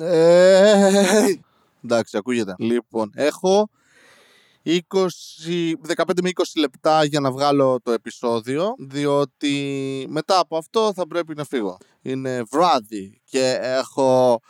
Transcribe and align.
Ε, 0.00 1.38
εντάξει, 1.84 2.16
ακούγεται. 2.16 2.54
Λοιπόν, 2.58 3.10
έχω 3.14 3.70
20, 4.64 4.72
15 5.86 6.20
με 6.22 6.30
20 6.34 6.42
λεπτά 6.56 7.04
για 7.04 7.20
να 7.20 7.30
βγάλω 7.32 7.80
το 7.82 7.92
επεισόδιο, 7.92 8.74
διότι 8.78 10.06
μετά 10.08 10.38
από 10.38 10.56
αυτό 10.56 10.92
θα 10.94 11.06
πρέπει 11.06 11.34
να 11.34 11.44
φύγω. 11.44 11.76
Είναι 12.02 12.42
βράδυ 12.50 13.20
και 13.24 13.58
έχω 13.60 14.40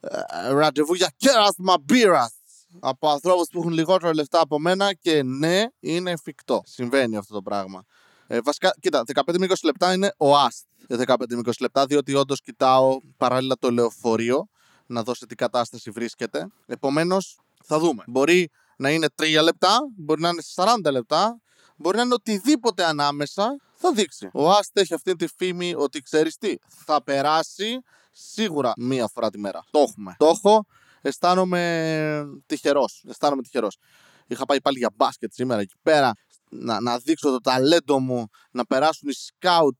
ε, 0.00 0.48
ραντεβού 0.52 0.94
για 0.94 1.12
κέρασμα 1.16 1.74
μπύρας 1.82 2.34
από 2.80 3.08
ανθρώπους 3.08 3.48
που 3.48 3.58
έχουν 3.58 3.72
λιγότερο 3.72 4.12
λεφτά 4.12 4.40
από 4.40 4.58
μένα 4.58 4.92
και 4.94 5.22
ναι, 5.22 5.62
είναι 5.80 6.10
εφικτό. 6.10 6.62
Συμβαίνει 6.64 7.16
αυτό 7.16 7.34
το 7.34 7.42
πράγμα. 7.42 7.84
Ε, 8.26 8.38
βασικά, 8.44 8.74
κοίτα, 8.80 9.02
15 9.14 9.38
με 9.38 9.46
20 9.48 9.52
λεπτά 9.64 9.92
είναι 9.92 10.12
ο 10.16 10.36
άστ. 10.36 10.66
15 10.88 11.14
με 11.28 11.40
20 11.44 11.50
λεπτά, 11.60 11.86
διότι 11.86 12.14
όντως 12.14 12.40
κοιτάω 12.40 12.98
παράλληλα 13.16 13.56
το 13.58 13.70
λεωφορείο 13.70 14.48
να 14.86 15.02
δω 15.02 15.14
σε 15.14 15.26
τι 15.26 15.34
κατάσταση 15.34 15.90
βρίσκεται. 15.90 16.48
Επομένως, 16.66 17.38
θα 17.64 17.78
δούμε. 17.78 18.04
Μπορεί 18.06 18.50
να 18.76 18.90
είναι 18.90 19.06
3 19.22 19.42
λεπτά, 19.42 19.78
μπορεί 19.96 20.20
να 20.20 20.28
είναι 20.28 20.42
40 20.54 20.90
λεπτά, 20.90 21.40
μπορεί 21.76 21.96
να 21.96 22.02
είναι 22.02 22.14
οτιδήποτε 22.14 22.84
ανάμεσα. 22.84 23.56
Θα 23.74 23.92
δείξει. 23.92 24.28
Ο 24.32 24.50
Άστ 24.50 24.78
έχει 24.78 24.94
αυτή 24.94 25.16
τη 25.16 25.26
φήμη 25.36 25.74
ότι 25.76 26.00
ξέρεις 26.00 26.36
τι, 26.36 26.54
θα 26.68 27.02
περάσει 27.02 27.78
σίγουρα 28.12 28.72
μία 28.76 29.08
φορά 29.08 29.30
τη 29.30 29.38
μέρα. 29.38 29.64
Το 29.70 29.78
έχουμε. 29.78 30.14
Το 30.18 30.26
έχω. 30.26 30.66
Αισθάνομαι 31.00 32.24
τυχερός. 32.46 33.04
Αισθάνομαι 33.08 33.42
τυχερός. 33.42 33.78
Είχα 34.26 34.44
πάει 34.44 34.60
πάλι 34.60 34.78
για 34.78 34.90
μπάσκετ 34.96 35.32
σήμερα 35.32 35.60
εκεί 35.60 35.74
πέρα 35.82 36.12
να, 36.48 36.80
να 36.80 36.98
δείξω 36.98 37.30
το 37.30 37.40
ταλέντο 37.40 37.98
μου, 37.98 38.26
να 38.50 38.66
περάσουν 38.66 39.08
οι 39.08 39.14
scout, 39.14 39.76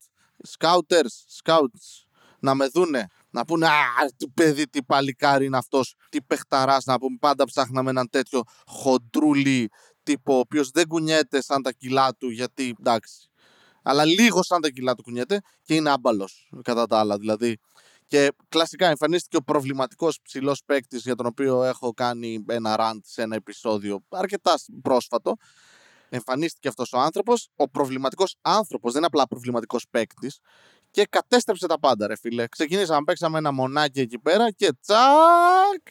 scouters, 0.57 1.43
scouts, 1.43 2.05
να 2.39 2.55
με 2.55 2.67
δούνε, 2.67 3.07
να 3.35 3.45
πούνε 3.45 3.67
«Α, 3.67 3.71
τι 4.17 4.27
παιδί, 4.27 4.67
τι 4.69 4.83
παλικάρι 4.83 5.45
είναι 5.45 5.57
αυτός, 5.57 5.95
τι 6.09 6.21
παιχταράς», 6.21 6.85
να 6.85 6.99
πούμε 6.99 7.17
πάντα 7.19 7.45
ψάχναμε 7.45 7.89
έναν 7.89 8.09
τέτοιο 8.09 8.41
χοντρούλι 8.65 9.69
τύπο, 10.03 10.35
ο 10.35 10.39
οποίος 10.39 10.69
δεν 10.69 10.87
κουνιέται 10.87 11.41
σαν 11.41 11.61
τα 11.61 11.71
κιλά 11.71 12.15
του, 12.15 12.29
γιατί 12.29 12.75
εντάξει, 12.79 13.29
αλλά 13.83 14.05
λίγο 14.05 14.43
σαν 14.43 14.61
τα 14.61 14.69
κιλά 14.69 14.95
του 14.95 15.03
κουνιέται 15.03 15.41
και 15.63 15.75
είναι 15.75 15.89
άμπαλος 15.89 16.49
κατά 16.63 16.85
τα 16.85 16.99
άλλα, 16.99 17.17
δηλαδή. 17.17 17.57
Και 18.07 18.31
κλασικά 18.49 18.87
εμφανίστηκε 18.87 19.37
ο 19.37 19.41
προβληματικός 19.41 20.19
ψηλός 20.21 20.61
παίκτης 20.65 21.01
για 21.01 21.15
τον 21.15 21.25
οποίο 21.25 21.63
έχω 21.63 21.93
κάνει 21.93 22.45
ένα 22.47 22.75
rant 22.79 22.99
σε 23.03 23.21
ένα 23.21 23.35
επεισόδιο 23.35 24.03
αρκετά 24.09 24.53
πρόσφατο. 24.81 25.35
Εμφανίστηκε 26.09 26.67
αυτός 26.67 26.93
ο 26.93 26.99
άνθρωπος, 26.99 27.49
ο 27.55 27.69
προβληματικός 27.69 28.35
άνθρωπος, 28.41 28.91
δεν 28.91 28.97
είναι 28.97 29.07
απλά 29.11 29.27
προβληματικός 29.27 29.85
παίκτης, 29.89 30.39
και 30.95 31.07
κατέστρεψε 31.09 31.67
τα 31.67 31.79
πάντα 31.79 32.07
ρε 32.07 32.15
φίλε. 32.15 32.47
Ξεκινήσαμε, 32.47 33.03
παίξαμε 33.05 33.37
ένα 33.37 33.51
μονάκι 33.51 33.99
εκεί 33.99 34.19
πέρα 34.19 34.51
και 34.51 34.73
τσακ! 34.81 35.81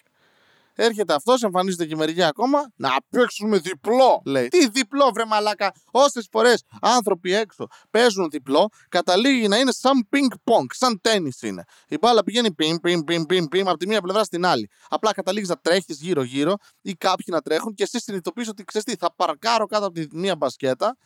Έρχεται 0.75 1.15
αυτός, 1.15 1.43
εμφανίζεται 1.43 1.87
και 1.87 1.97
μερικοί 1.97 2.23
ακόμα. 2.23 2.73
Να 2.77 2.91
παίξουμε 3.11 3.59
διπλό, 3.59 4.23
λέει. 4.25 4.49
Τι 4.49 4.69
διπλό, 4.69 5.11
βρε 5.15 5.25
μαλάκα. 5.25 5.73
Όσες 5.91 6.29
φορές 6.31 6.65
άνθρωποι 6.81 7.33
έξω 7.33 7.67
παίζουν 7.91 8.31
διπλό, 8.31 8.69
καταλήγει 8.89 9.49
να 9.49 9.59
είναι 9.59 9.73
σαν 9.73 10.09
ping-pong, 10.13 10.67
σαν 10.69 11.01
τέννη 11.01 11.31
είναι. 11.41 11.65
Η 11.89 11.99
μπάλα 11.99 12.23
πηγαίνει 12.23 12.53
πιμ, 12.53 12.77
πιμ, 12.77 13.01
πιμ, 13.01 13.25
πιμ, 13.25 13.45
πιμ 13.45 13.69
από 13.69 13.79
τη 13.79 13.87
μία 13.87 14.01
πλευρά 14.01 14.25
στην 14.25 14.47
άλλη. 14.47 14.71
Απλά 14.89 15.13
καταλήγεις 15.13 15.49
να 15.49 15.57
τρέχεις 15.57 16.01
γύρω-γύρω 16.01 16.55
ή 16.83 16.95
κάποιοι 16.95 17.27
να 17.29 17.41
τρέχουν 17.41 17.75
και 17.75 17.83
εσύ 17.83 18.01
συνειδητοποιείς 18.01 18.49
ότι 18.49 18.65
ξέρεις 18.65 18.87
τι, 18.87 18.97
θα 18.97 19.15
παρκάρω 19.17 19.67
κάτω 19.67 19.87
από 19.87 19.95
τη 19.95 20.07
μία 20.17 20.37
μπασκέτα 20.37 20.97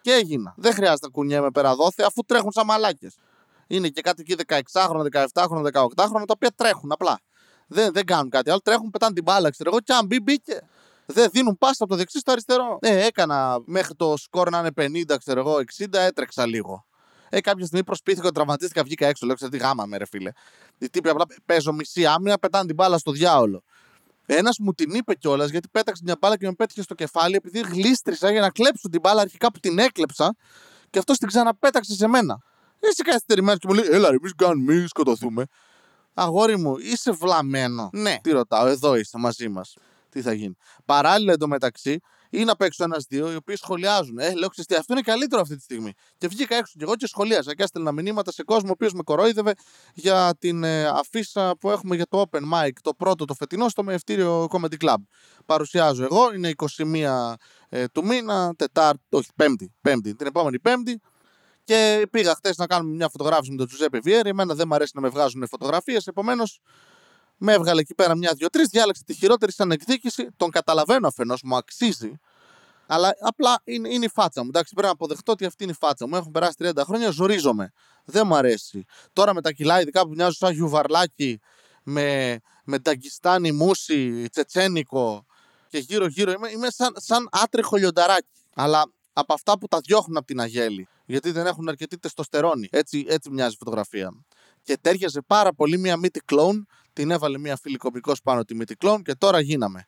και 0.00 0.12
έγινα. 0.12 0.54
Δεν 0.56 0.72
χρειάζεται 0.72 1.06
να 1.06 1.12
κουνιέμαι 1.12 1.50
πέρα 1.50 1.74
δόθε 1.74 2.02
αφού 2.02 2.22
τρέχουν 2.22 2.52
σαν 2.52 2.66
μαλάκες. 2.66 3.14
Είναι 3.70 3.88
και 3.88 4.00
κάτι 4.00 4.24
εκεί 4.26 4.42
16χρονα, 4.46 5.06
17χρονα, 5.12 5.70
18χρονα 5.72 6.24
τα 6.26 6.34
οποία 6.34 6.50
τρέχουν 6.54 6.92
απλά. 6.92 7.20
Δεν, 7.66 7.92
δεν 7.92 8.04
κάνουν 8.04 8.30
κάτι 8.30 8.50
άλλο. 8.50 8.60
Τρέχουν, 8.60 8.90
πετάνε 8.90 9.14
την 9.14 9.22
μπάλα, 9.22 9.50
ξέρω 9.50 9.70
εγώ, 9.70 9.80
και 9.80 9.92
αν 9.92 10.06
μπει, 10.06 10.20
μπήκε. 10.20 10.60
Δεν 11.06 11.28
δίνουν 11.32 11.58
πάσα 11.58 11.84
από 11.84 11.92
το 11.92 11.96
δεξί 11.96 12.18
στο 12.18 12.32
αριστερό. 12.32 12.78
Ε, 12.80 13.06
έκανα 13.06 13.58
μέχρι 13.64 13.94
το 13.94 14.14
σκορ 14.16 14.50
να 14.50 14.58
είναι 14.58 15.02
50, 15.08 15.16
ξέρω 15.18 15.40
εγώ, 15.40 15.56
60, 15.78 15.84
έτρεξα 15.92 16.46
λίγο. 16.46 16.86
Ε, 17.28 17.40
κάποια 17.40 17.64
στιγμή 17.64 17.84
προσπίθηκα, 17.84 18.30
τραυματίστηκα, 18.30 18.82
βγήκα 18.82 19.06
έξω. 19.06 19.26
Λέω, 19.26 19.34
ξέρω 19.34 19.50
τι 19.50 19.56
γάμα 19.56 19.84
με, 19.86 19.96
ρε 19.96 20.06
φίλε. 20.06 20.30
Οι 20.78 20.90
τύποι 20.90 21.08
απλά 21.08 21.24
παίζω 21.44 21.72
μισή 21.72 22.06
άμυνα, 22.06 22.38
πετάνε 22.38 22.66
την 22.66 22.74
μπάλα 22.74 22.98
στο 22.98 23.12
διάολο. 23.12 23.62
Ένας 24.26 24.58
μου 24.58 24.72
την 24.72 24.94
είπε 24.94 25.14
κιόλας 25.14 25.50
γιατί 25.50 25.68
πέταξε 25.68 26.02
μια 26.04 26.16
μπάλα 26.20 26.36
και 26.36 26.46
με 26.46 26.52
πέτυχε 26.52 26.82
στο 26.82 26.94
κεφάλι 26.94 27.34
επειδή 27.34 27.60
γλίστρισα 27.60 28.30
για 28.30 28.40
να 28.40 28.50
κλέψω 28.50 28.88
την 28.88 29.00
μπάλα 29.00 29.20
αρχικά 29.20 29.52
που 29.52 29.58
την 29.58 29.78
έκλεψα 29.78 30.36
και 30.90 30.98
αυτό 30.98 31.12
την 31.12 31.28
ξαναπέταξε 31.28 31.94
σε 31.94 32.06
μένα. 32.06 32.42
Είσαι 32.80 33.02
καθυστερημένος 33.02 33.58
και 33.58 33.66
μου 33.68 33.74
λέει: 33.74 33.86
Έλα, 33.90 34.08
εμείς 34.08 34.32
κάνουμε, 34.36 34.74
μη 34.74 34.86
σκοτωθούμε. 34.86 35.44
Αγόρι 36.14 36.58
μου, 36.58 36.76
είσαι 36.78 37.10
βλαμμένο. 37.10 37.90
Ναι. 37.92 38.16
Τι 38.22 38.30
ρωτάω, 38.30 38.66
εδώ 38.66 38.96
είσαι 38.96 39.18
μαζί 39.18 39.48
μας. 39.48 39.76
Τι 40.08 40.22
θα 40.22 40.32
γίνει. 40.32 40.56
Παράλληλα 40.84 41.32
εντωμεταξύ, 41.32 42.00
ή 42.30 42.44
να 42.44 42.56
παίξω 42.56 42.84
ένα-δύο 42.84 43.32
οι 43.32 43.34
οποίοι 43.34 43.56
σχολιάζουν. 43.56 44.18
Ε, 44.18 44.34
λέω 44.34 44.48
ξέρετε, 44.48 44.76
αυτό 44.76 44.92
είναι 44.92 45.02
καλύτερο 45.02 45.40
αυτή 45.40 45.56
τη 45.56 45.62
στιγμή. 45.62 45.92
Και 46.18 46.28
βγήκα 46.28 46.56
έξω 46.56 46.72
και 46.78 46.84
εγώ 46.84 46.96
και 46.96 47.06
σχολίαζα 47.06 47.54
και 47.54 47.62
έστελνα 47.62 47.92
μηνύματα 47.92 48.32
σε 48.32 48.42
κόσμο 48.42 48.68
ο 48.68 48.72
οποίος 48.72 48.92
με 48.92 49.02
κορόιδευε 49.02 49.54
για 49.94 50.34
την 50.38 50.64
ε, 50.64 50.86
αφίσα 50.86 51.56
που 51.60 51.70
έχουμε 51.70 51.96
για 51.96 52.06
το 52.06 52.24
Open 52.30 52.42
Mic, 52.52 52.70
το 52.82 52.94
πρώτο 52.94 53.24
το 53.24 53.34
φετινό 53.34 53.68
στο 53.68 53.82
Μευτήριο 53.82 54.48
Comedy 54.50 54.84
Club. 54.84 54.96
Παρουσιάζω 55.46 56.04
εγώ, 56.04 56.34
είναι 56.34 56.52
21 56.76 57.34
ε, 57.68 57.86
του 57.86 58.04
μήνα, 58.04 58.54
Τετάρτη, 58.56 59.02
όχι, 59.10 59.28
Πέμπτη, 59.36 59.72
Πέμπτη, 59.80 60.14
την 60.14 60.26
επόμενη 60.26 60.60
Πέμπτη. 60.60 61.00
Και 61.64 62.06
πήγα 62.10 62.34
χθες 62.34 62.56
να 62.56 62.66
κάνουμε 62.66 62.94
μια 62.94 63.08
φωτογράφηση 63.08 63.50
με 63.50 63.56
τον 63.56 63.66
Τζουζέπε 63.66 63.98
Βιέρη. 63.98 64.28
Εμένα 64.28 64.54
δεν 64.54 64.66
μου 64.68 64.74
αρέσει 64.74 64.92
να 64.94 65.00
με 65.00 65.08
βγάζουν 65.08 65.48
φωτογραφίες. 65.48 66.06
Επομένως, 66.06 66.60
με 67.36 67.52
έβγαλε 67.52 67.80
εκεί 67.80 67.94
πέρα 67.94 68.16
μια-δυο-τρεις. 68.16 68.68
Διάλεξε 68.68 69.02
τη 69.04 69.14
χειρότερη 69.14 69.52
σαν 69.52 69.70
εκδίκηση. 69.70 70.28
Τον 70.36 70.50
καταλαβαίνω 70.50 71.06
αφενός, 71.08 71.42
μου 71.42 71.56
αξίζει. 71.56 72.12
Αλλά 72.86 73.14
απλά 73.20 73.60
είναι, 73.64 73.88
είναι 73.88 74.04
η 74.04 74.08
φάτσα 74.08 74.42
μου. 74.42 74.48
Εντάξει, 74.48 74.72
πρέπει 74.72 74.86
να 74.86 74.92
αποδεχτώ 74.92 75.32
ότι 75.32 75.44
αυτή 75.44 75.62
είναι 75.62 75.72
η 75.72 75.76
φάτσα 75.80 76.08
μου. 76.08 76.16
Έχουν 76.16 76.30
περάσει 76.30 76.54
30 76.58 76.70
χρόνια, 76.84 77.10
ζορίζομαι. 77.10 77.72
Δεν 78.04 78.26
μου 78.26 78.34
αρέσει. 78.34 78.84
Τώρα 79.12 79.34
με 79.34 79.40
τα 79.40 79.52
κιλά, 79.52 79.80
ειδικά 79.80 80.02
που 80.02 80.12
μοιάζουν 80.14 80.34
σαν 80.34 80.52
γιουβαρλάκι, 80.52 81.40
με, 81.82 82.38
με 82.64 82.78
ταγκιστάνι 82.78 83.52
μουσι, 83.52 84.28
τσετσένικο 84.28 85.26
και 85.68 85.78
γύρω-γύρω. 85.78 86.32
Είμαι, 86.32 86.50
είμαι 86.50 86.70
σαν, 86.70 86.92
σαν 86.96 87.28
άτριχο 87.32 87.76
λιονταράκι. 87.76 88.28
Αλλά 88.54 88.92
από 89.12 89.32
αυτά 89.32 89.58
που 89.58 89.66
τα 89.66 89.80
διώχνουν 89.80 90.16
από 90.16 90.26
την 90.26 90.40
αγέλη 90.40 90.88
γιατί 91.10 91.30
δεν 91.30 91.46
έχουν 91.46 91.68
αρκετή 91.68 91.98
τεστοστερόνη. 91.98 92.68
Έτσι, 92.70 93.04
έτσι 93.08 93.30
μοιάζει 93.30 93.54
η 93.54 93.56
φωτογραφία. 93.58 94.10
Και 94.62 94.78
τέριαζε 94.80 95.20
πάρα 95.26 95.54
πολύ 95.54 95.78
μια 95.78 95.96
μύτη 95.96 96.20
κλόουν. 96.20 96.66
Την 96.92 97.10
έβαλε 97.10 97.38
μια 97.38 97.56
φίλη 97.56 97.76
κωμικός 97.76 98.20
πάνω 98.22 98.44
τη 98.44 98.54
μύτη 98.54 98.74
κλόουν 98.74 99.02
και 99.02 99.14
τώρα 99.14 99.40
γίναμε. 99.40 99.86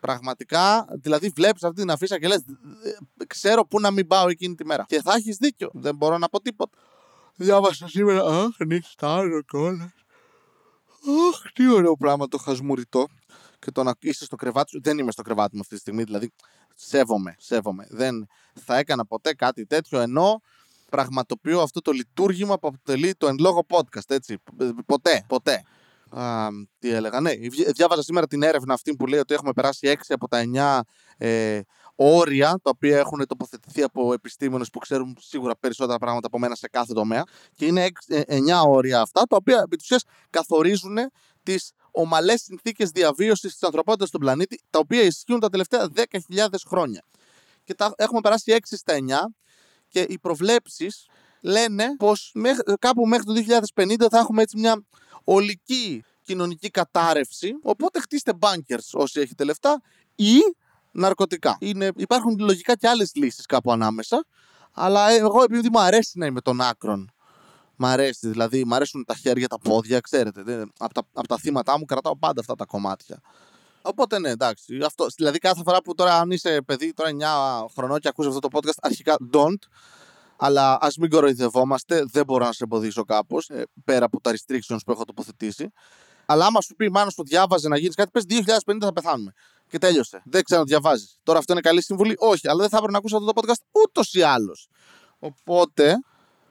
Πραγματικά, 0.00 0.86
δηλαδή 1.00 1.28
βλέπεις 1.28 1.62
αυτή 1.62 1.80
την 1.80 1.90
αφίσα 1.90 2.18
και 2.18 2.26
λες: 2.26 2.44
Ξέρω 3.26 3.66
πού 3.66 3.80
να 3.80 3.90
μην 3.90 4.06
πάω 4.06 4.28
εκείνη 4.28 4.54
τη 4.54 4.64
μέρα. 4.64 4.84
Και 4.88 5.00
θα 5.02 5.14
έχεις 5.14 5.36
δίκιο. 5.36 5.70
Δεν 5.72 5.96
μπορώ 5.96 6.18
να 6.18 6.28
πω 6.28 6.40
τίποτα. 6.40 6.78
Διάβασα 7.36 7.88
σήμερα. 7.88 8.24
Αχ, 8.24 8.56
νυχτάρω 8.66 9.42
κιόλα. 9.42 9.92
Αχ, 11.28 11.52
τι 11.52 11.68
ωραίο 11.68 11.96
πράγμα 11.96 12.28
το 12.28 12.38
χασμουριτό. 12.38 13.06
Και 13.58 13.70
το 13.70 13.82
να 13.82 13.94
είσαι 14.00 14.24
στο 14.24 14.36
κρεβάτι 14.36 14.70
σου. 14.70 14.80
Δεν 14.82 14.98
είμαι 14.98 15.10
στο 15.10 15.22
κρεβάτι 15.22 15.54
μου 15.54 15.60
αυτή 15.60 15.74
τη 15.74 15.80
στιγμή. 15.80 16.02
Δηλαδή, 16.02 16.32
Σέβομαι, 16.74 17.34
σέβομαι. 17.38 17.86
Δεν 17.90 18.26
θα 18.54 18.76
έκανα 18.76 19.06
ποτέ 19.06 19.34
κάτι 19.34 19.66
τέτοιο 19.66 20.00
ενώ 20.00 20.40
πραγματοποιώ 20.90 21.60
αυτό 21.60 21.80
το 21.80 21.92
λειτουργήμα 21.92 22.58
που 22.58 22.68
αποτελεί 22.68 23.14
το 23.14 23.26
εν 23.26 23.36
λόγω 23.38 23.66
podcast, 23.68 24.10
έτσι. 24.10 24.38
Ποτέ, 24.86 25.24
ποτέ. 25.26 25.62
Α, 26.10 26.48
τι 26.78 26.90
έλεγα, 26.90 27.20
ναι. 27.20 27.32
Διάβαζα 27.74 28.02
σήμερα 28.02 28.26
την 28.26 28.42
έρευνα 28.42 28.74
αυτή 28.74 28.96
που 28.96 29.06
λέει 29.06 29.20
ότι 29.20 29.34
έχουμε 29.34 29.52
περάσει 29.52 29.96
6 29.98 30.00
από 30.08 30.28
τα 30.28 30.42
9 31.18 31.26
ε, 31.26 31.60
όρια 31.94 32.48
τα 32.62 32.70
οποία 32.74 32.98
έχουν 32.98 33.26
τοποθετηθεί 33.26 33.82
από 33.82 34.12
επιστήμονες 34.12 34.70
που 34.70 34.78
ξέρουν 34.78 35.16
σίγουρα 35.20 35.56
περισσότερα 35.56 35.98
πράγματα 35.98 36.26
από 36.26 36.38
μένα 36.38 36.54
σε 36.54 36.68
κάθε 36.68 36.92
τομέα 36.92 37.22
και 37.54 37.66
είναι 37.66 37.86
9 38.08 38.22
ε, 38.26 38.38
όρια 38.66 39.00
αυτά 39.00 39.22
τα 39.22 39.36
οποία 39.36 39.64
επί 39.64 39.76
καθορίζουν 40.30 40.98
τις 41.42 41.72
ομαλές 41.94 42.42
συνθήκες 42.42 42.90
διαβίωσης 42.90 43.52
της 43.52 43.62
ανθρωπότητας 43.62 44.08
στον 44.08 44.20
πλανήτη, 44.20 44.60
τα 44.70 44.78
οποία 44.78 45.02
ισχύουν 45.02 45.40
τα 45.40 45.48
τελευταία 45.48 45.88
10.000 45.94 46.46
χρόνια. 46.66 47.04
Και 47.64 47.74
τα 47.74 47.94
έχουμε 47.96 48.20
περάσει 48.20 48.52
6 48.52 48.76
στα 48.76 48.94
9 48.94 49.34
και 49.88 50.00
οι 50.08 50.18
προβλέψεις 50.18 51.06
λένε 51.40 51.96
πως 51.98 52.34
κάπου 52.78 53.06
μέχρι 53.06 53.24
το 53.24 53.32
2050 53.74 53.94
θα 54.10 54.18
έχουμε 54.18 54.42
έτσι 54.42 54.58
μια 54.58 54.84
ολική 55.24 56.04
κοινωνική 56.22 56.70
κατάρρευση. 56.70 57.52
Οπότε 57.62 58.00
χτίστε 58.00 58.32
bunkers 58.40 58.88
όσοι 58.92 59.20
έχετε 59.20 59.44
λεφτά 59.44 59.82
ή 60.14 60.38
ναρκωτικά. 60.92 61.56
Είναι, 61.60 61.90
υπάρχουν 61.96 62.36
λογικά 62.38 62.76
και 62.76 62.88
άλλες 62.88 63.10
λύσεις 63.14 63.46
κάπου 63.46 63.72
ανάμεσα. 63.72 64.26
Αλλά 64.72 65.10
εγώ 65.10 65.42
επειδή 65.42 65.68
μου 65.72 65.80
αρέσει 65.80 66.18
να 66.18 66.26
είμαι 66.26 66.40
των 66.40 66.60
άκρων 66.60 67.13
Μ' 67.76 67.84
αρέσει, 67.84 68.28
δηλαδή, 68.28 68.64
μ' 68.64 68.74
αρέσουν 68.74 69.04
τα 69.04 69.14
χέρια, 69.14 69.48
τα 69.48 69.58
πόδια, 69.58 70.00
ξέρετε. 70.00 70.40
Από 70.78 70.94
τα, 70.94 71.02
από 71.12 71.28
τα 71.28 71.38
θύματα 71.38 71.78
μου 71.78 71.84
κρατάω 71.84 72.16
πάντα 72.16 72.40
αυτά 72.40 72.54
τα 72.54 72.64
κομμάτια. 72.64 73.20
Οπότε 73.82 74.18
ναι, 74.18 74.28
εντάξει. 74.28 74.78
Αυτό, 74.84 75.06
δηλαδή, 75.16 75.38
κάθε 75.38 75.62
φορά 75.64 75.82
που 75.82 75.94
τώρα, 75.94 76.18
αν 76.18 76.30
είσαι 76.30 76.62
παιδί, 76.66 76.92
τώρα 76.92 77.10
9 77.10 77.66
χρονών 77.74 77.98
και 77.98 78.08
ακούσει 78.08 78.28
αυτό 78.28 78.40
το 78.40 78.48
podcast, 78.52 78.78
αρχικά 78.80 79.16
don't. 79.32 79.58
Αλλά 80.36 80.78
ας 80.80 80.96
μην 80.96 81.10
κοροϊδευόμαστε, 81.10 82.04
δεν 82.10 82.24
μπορώ 82.24 82.44
να 82.44 82.52
σε 82.52 82.64
εμποδίσω 82.64 83.04
κάπως, 83.04 83.48
ε, 83.48 83.66
πέρα 83.84 84.04
από 84.04 84.20
τα 84.20 84.32
restrictions 84.32 84.78
που 84.86 84.92
έχω 84.92 85.04
τοποθετήσει. 85.04 85.72
Αλλά 86.26 86.46
άμα 86.46 86.60
σου 86.60 86.74
πει 86.74 86.90
μάνο 86.90 87.10
που 87.16 87.24
διάβαζε 87.24 87.68
να 87.68 87.78
γίνεις 87.78 87.94
κάτι, 87.94 88.10
πες 88.10 88.24
2050 88.28 88.78
θα 88.80 88.92
πεθάνουμε. 88.92 89.32
Και 89.68 89.78
τέλειωσε. 89.78 90.22
Δεν 90.24 90.42
ξέρω 90.42 90.60
να 90.60 90.66
διαβάζεις. 90.66 91.18
Τώρα 91.22 91.38
αυτό 91.38 91.52
είναι 91.52 91.60
καλή 91.60 91.82
συμβουλή. 91.82 92.14
Όχι, 92.18 92.48
αλλά 92.48 92.60
δεν 92.60 92.68
θα 92.68 92.76
έπρεπε 92.76 92.92
να 92.92 92.98
ακούσει 92.98 93.14
αυτό 93.16 93.32
το 93.32 93.40
podcast 93.40 93.82
ούτως 93.84 94.14
ή 94.14 94.22
άλλως. 94.22 94.68
Οπότε, 95.18 95.94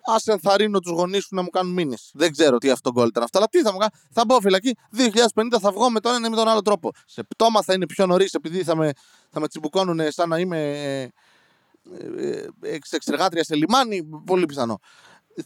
ας 0.03 0.27
ενθαρρύνω 0.27 0.79
τους 0.79 0.91
γονείς 0.91 1.23
σου 1.23 1.35
να 1.35 1.41
μου 1.41 1.49
κάνουν 1.49 1.73
μήνυση. 1.73 2.11
Δεν 2.13 2.31
ξέρω 2.31 2.57
τι 2.57 2.69
αυτό 2.69 2.91
γκολ 2.91 3.07
ήταν 3.07 3.23
αυτό, 3.23 3.37
αλλά 3.37 3.47
τι 3.47 3.61
θα 3.61 3.71
μου 3.71 3.77
κάνουν. 3.77 3.93
Θα 4.11 4.25
μπω 4.25 4.39
φυλακή. 4.39 4.75
2050 4.97 5.57
θα 5.61 5.71
βγω 5.71 5.89
με 5.89 5.99
τον 5.99 6.13
ένα 6.13 6.27
ή 6.27 6.29
με 6.29 6.35
τον 6.35 6.47
άλλο 6.47 6.61
τρόπο. 6.61 6.91
Σε 7.05 7.23
πτώμα 7.23 7.61
θα 7.61 7.73
είναι 7.73 7.85
πιο 7.85 8.05
νωρίς 8.05 8.33
επειδή 8.33 8.63
θα 8.63 8.75
με, 8.75 8.91
θα 9.29 9.39
με 9.39 9.47
τσιμπουκώνουν 9.47 10.11
σαν 10.11 10.29
να 10.29 10.39
είμαι 10.39 10.59
ε, 10.91 11.09
ε, 12.61 12.77
εξεργάτρια 12.91 13.43
σε 13.43 13.55
λιμάνι. 13.55 14.03
Πολύ 14.25 14.45
πιθανό. 14.45 14.79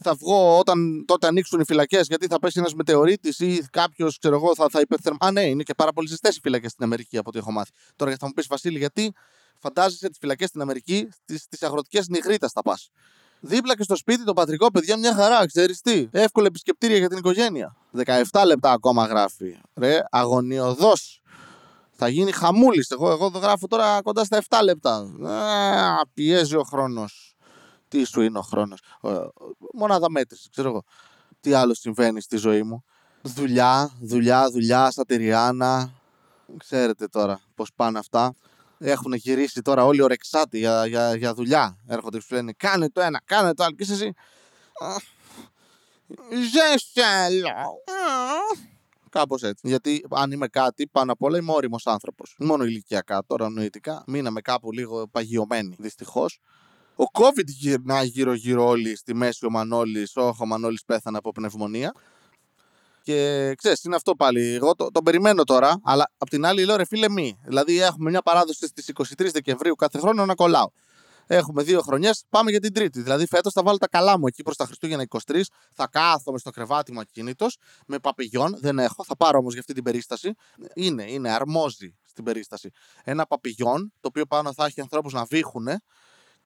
Θα 0.00 0.14
βγω 0.14 0.58
όταν 0.58 1.04
τότε 1.06 1.26
ανοίξουν 1.26 1.60
οι 1.60 1.64
φυλακές 1.64 2.06
γιατί 2.06 2.26
θα 2.26 2.38
πέσει 2.38 2.58
ένας 2.58 2.74
μετεωρίτης 2.74 3.38
ή 3.38 3.66
κάποιος, 3.72 4.18
ξέρω 4.18 4.34
εγώ, 4.34 4.54
θα, 4.54 4.66
θα 4.70 4.80
υπερθερμα. 4.80 5.18
Α, 5.20 5.30
ναι, 5.30 5.42
είναι 5.42 5.62
και 5.62 5.74
πάρα 5.74 5.92
πολύ 5.92 6.08
ζεστές 6.08 6.36
οι 6.36 6.40
φυλακές 6.40 6.70
στην 6.70 6.84
Αμερική 6.84 7.18
από 7.18 7.28
ό,τι 7.28 7.38
έχω 7.38 7.52
μάθει. 7.52 7.70
Τώρα 7.96 8.16
θα 8.18 8.26
μου 8.26 8.32
πεις, 8.32 8.46
Βασίλη, 8.46 8.78
γιατί 8.78 9.12
φαντάζεσαι 9.58 10.08
τις 10.08 10.18
φυλακές 10.18 10.48
στην 10.48 10.60
Αμερική, 10.60 11.08
τι 11.24 11.58
αγροτικές 11.60 12.08
νυχρίτα 12.08 12.48
θα 12.52 12.62
πας. 12.62 12.90
Δίπλα 13.40 13.76
και 13.76 13.82
στο 13.82 13.96
σπίτι 13.96 14.24
το 14.24 14.32
πατρικό, 14.32 14.70
παιδιά, 14.70 14.96
μια 14.96 15.14
χαρά, 15.14 15.46
ξέρεις 15.46 15.80
τι. 15.80 16.08
Εύκολα 16.10 16.46
επισκεπτήρια 16.46 16.96
για 16.96 17.08
την 17.08 17.18
οικογένεια. 17.18 17.76
17 18.32 18.42
λεπτά 18.46 18.70
ακόμα 18.70 19.06
γράφει. 19.06 19.56
Ρε, 19.74 20.00
αγωνιωδός. 20.10 21.22
Θα 22.00 22.08
γίνει 22.08 22.32
χαμούλης. 22.32 22.90
Εγώ, 22.90 23.10
εγώ 23.10 23.30
το 23.30 23.38
γράφω 23.38 23.66
τώρα 23.66 24.02
κοντά 24.02 24.24
στα 24.24 24.42
7 24.48 24.60
λεπτά. 24.62 24.94
Α, 25.28 26.06
πιέζει 26.14 26.56
ο 26.56 26.62
χρόνος. 26.62 27.36
Τι 27.88 28.04
σου 28.04 28.20
είναι 28.20 28.38
ο 28.38 28.42
χρόνος; 28.42 28.80
Μονάδα 29.74 30.10
μέτρηση, 30.10 30.48
ξέρω 30.50 30.68
εγώ. 30.68 30.82
Τι 31.40 31.52
άλλο 31.52 31.74
συμβαίνει 31.74 32.20
στη 32.20 32.36
ζωή 32.36 32.62
μου; 32.62 32.84
Δουλειά, 33.22 33.90
δουλειά, 34.00 34.50
δουλειά, 34.50 34.90
σατυριάνα. 34.90 35.90
Ξέρετε 36.56 37.06
τώρα 37.06 37.40
πώς 37.54 37.70
πάνε 37.76 37.98
αυτά. 37.98 38.34
Έχουν 38.78 39.12
γυρίσει 39.12 39.62
τώρα 39.62 39.84
όλοι 39.84 40.02
ορεξάτοι 40.02 40.58
για, 40.58 40.86
για, 40.86 41.14
για 41.14 41.34
δουλειά. 41.34 41.78
Έρχονται 41.86 42.18
και 42.18 42.24
σου 42.24 42.34
λένε 42.34 42.52
κάνε 42.56 42.90
το 42.90 43.00
ένα, 43.00 43.22
κάνε 43.24 43.54
το 43.54 43.64
άλλο. 43.64 43.74
Και 43.74 43.92
εσύ. 43.92 44.12
Δεν 46.28 46.78
θέλω. 46.92 47.48
Κάπως 49.10 49.42
έτσι. 49.42 49.68
Γιατί 49.68 50.04
αν 50.10 50.30
είμαι 50.30 50.48
κάτι, 50.48 50.86
πάνω 50.86 51.12
απ' 51.12 51.22
όλα 51.22 51.38
είμαι 51.38 51.52
όριμος 51.52 51.86
άνθρωπος. 51.86 52.34
Μόνο 52.38 52.64
ηλικιακά, 52.64 53.22
τώρα 53.26 53.48
νοητικά. 53.48 54.04
Μείναμε 54.06 54.40
κάπου 54.40 54.72
λίγο 54.72 55.08
παγιωμένοι, 55.08 55.76
δυστυχώς. 55.78 56.40
Ο 56.96 57.04
COVID 57.12 57.46
γυρνάει 57.46 58.06
γύρω-γύρω 58.06 58.66
όλοι 58.66 58.96
στη 58.96 59.14
μέση 59.14 59.46
ο 59.46 59.50
Μανώλης. 59.50 60.16
Όχι, 60.16 60.42
ο 60.42 60.46
Μανώλης 60.46 60.84
πέθανε 60.84 61.16
από 61.16 61.32
πνευμονία. 61.32 61.92
Και 63.08 63.54
ξέρεις, 63.56 63.84
είναι 63.84 63.96
αυτό 63.96 64.14
πάλι. 64.14 64.54
Εγώ 64.54 64.74
το, 64.74 64.90
το 64.90 65.02
περιμένω 65.02 65.44
τώρα, 65.44 65.80
αλλά 65.84 66.12
απ' 66.18 66.28
την 66.28 66.44
άλλη 66.44 66.64
λέω 66.64 66.76
ρε 66.76 66.84
φίλε 66.84 67.08
μη. 67.08 67.38
Δηλαδή, 67.44 67.80
έχουμε 67.80 68.10
μια 68.10 68.22
παράδοση 68.22 68.66
στις 68.66 68.90
23 69.18 69.28
Δεκεμβρίου 69.32 69.74
κάθε 69.74 69.98
χρόνο 69.98 70.26
να 70.26 70.34
κολλάω. 70.34 70.70
Έχουμε 71.26 71.62
δύο 71.62 71.80
χρονιές, 71.80 72.24
πάμε 72.28 72.50
για 72.50 72.60
την 72.60 72.72
Τρίτη. 72.72 73.02
Δηλαδή, 73.02 73.26
φέτος 73.26 73.52
θα 73.52 73.62
βάλω 73.62 73.76
τα 73.76 73.88
καλά 73.88 74.18
μου 74.18 74.26
εκεί 74.26 74.42
προς 74.42 74.56
τα 74.56 74.64
Χριστούγεννα 74.64 75.04
23. 75.26 75.40
Θα 75.74 75.88
κάθομαι 75.90 76.38
στο 76.38 76.50
κρεβάτι 76.50 76.92
μου 76.92 77.00
ακίνητος 77.00 77.56
με 77.86 77.98
παπηγιόν. 77.98 78.56
Δεν 78.60 78.78
έχω, 78.78 79.04
θα 79.04 79.16
πάρω 79.16 79.38
όμως 79.38 79.52
για 79.52 79.60
αυτή 79.60 79.72
την 79.72 79.82
περίσταση. 79.82 80.32
Είναι, 80.74 81.10
είναι, 81.10 81.30
αρμόζει 81.30 81.96
στην 82.04 82.24
περίσταση. 82.24 82.70
Ένα 83.04 83.26
παπηγιόν, 83.26 83.92
το 84.00 84.08
οποίο 84.08 84.26
πάνω 84.26 84.52
θα 84.52 84.64
έχει 84.64 84.80
ανθρώπους 84.80 85.12
να 85.12 85.24
βήχουν 85.24 85.68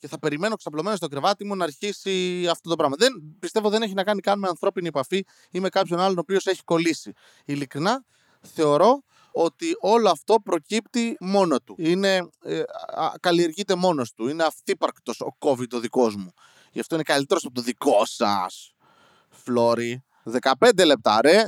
και 0.02 0.08
θα 0.08 0.18
περιμένω 0.18 0.56
ξαπλωμένο 0.56 0.96
στο 0.96 1.08
κρεβάτι 1.08 1.44
μου 1.44 1.56
να 1.56 1.64
αρχίσει 1.64 2.46
αυτό 2.50 2.68
το 2.68 2.76
πράγμα. 2.76 2.96
Δεν, 2.98 3.36
πιστεύω 3.38 3.70
δεν 3.70 3.82
έχει 3.82 3.94
να 3.94 4.04
κάνει 4.04 4.20
καν 4.20 4.38
με 4.38 4.48
ανθρώπινη 4.48 4.86
επαφή 4.86 5.24
ή 5.50 5.60
με 5.60 5.68
κάποιον 5.68 6.00
άλλον 6.00 6.16
ο 6.16 6.20
οποίος 6.20 6.46
έχει 6.46 6.64
κολλήσει. 6.64 7.12
Ειλικρινά 7.44 8.04
θεωρώ 8.40 9.02
ότι 9.32 9.76
όλο 9.80 10.10
αυτό 10.10 10.36
προκύπτει 10.44 11.16
μόνο 11.20 11.60
του. 11.60 11.74
Είναι, 11.78 12.28
ε, 12.42 12.62
καλλιεργείται 13.20 13.74
μόνος 13.74 14.12
του. 14.12 14.28
Είναι 14.28 14.44
αυθύπαρκτος 14.44 15.20
ο 15.20 15.36
COVID 15.38 15.72
ο 15.72 15.80
δικός 15.80 16.16
μου. 16.16 16.32
Γι' 16.72 16.80
αυτό 16.80 16.94
είναι 16.94 17.04
καλύτερος 17.04 17.44
από 17.44 17.54
το 17.54 17.60
δικό 17.60 18.02
σας. 18.04 18.74
Φλόρι. 19.28 20.02
15 20.24 20.84
λεπτά, 20.84 21.20
ρε. 21.20 21.46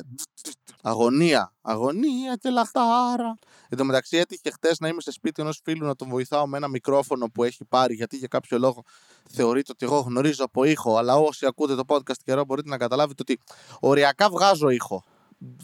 Αγωνία. 0.82 1.52
Αγωνία 1.62 2.36
και 2.40 2.50
λαχτάρα. 2.50 3.38
Εν 3.68 3.78
τω 3.78 3.84
μεταξύ 3.84 4.16
έτυχε 4.16 4.50
χτες 4.50 4.78
να 4.78 4.88
είμαι 4.88 5.00
σε 5.00 5.12
σπίτι 5.12 5.42
ενός 5.42 5.60
φίλου 5.64 5.86
να 5.86 5.94
τον 5.96 6.08
βοηθάω 6.08 6.46
με 6.46 6.56
ένα 6.56 6.68
μικρόφωνο 6.68 7.28
που 7.28 7.44
έχει 7.44 7.64
πάρει, 7.64 7.94
γιατί 7.94 8.16
για 8.16 8.28
κάποιο 8.28 8.58
λόγο 8.58 8.84
θεωρείται 9.30 9.72
ότι 9.72 9.86
εγώ 9.86 9.98
γνωρίζω 9.98 10.44
από 10.44 10.64
ήχο. 10.64 10.96
Αλλά 10.96 11.16
όσοι 11.16 11.46
ακούτε 11.46 11.74
το 11.74 11.82
podcast 11.86 12.18
καιρό 12.24 12.44
μπορείτε 12.44 12.68
να 12.68 12.78
καταλάβετε 12.78 13.22
ότι 13.22 13.40
οριακά 13.80 14.30
βγάζω 14.30 14.68
ήχο. 14.68 15.04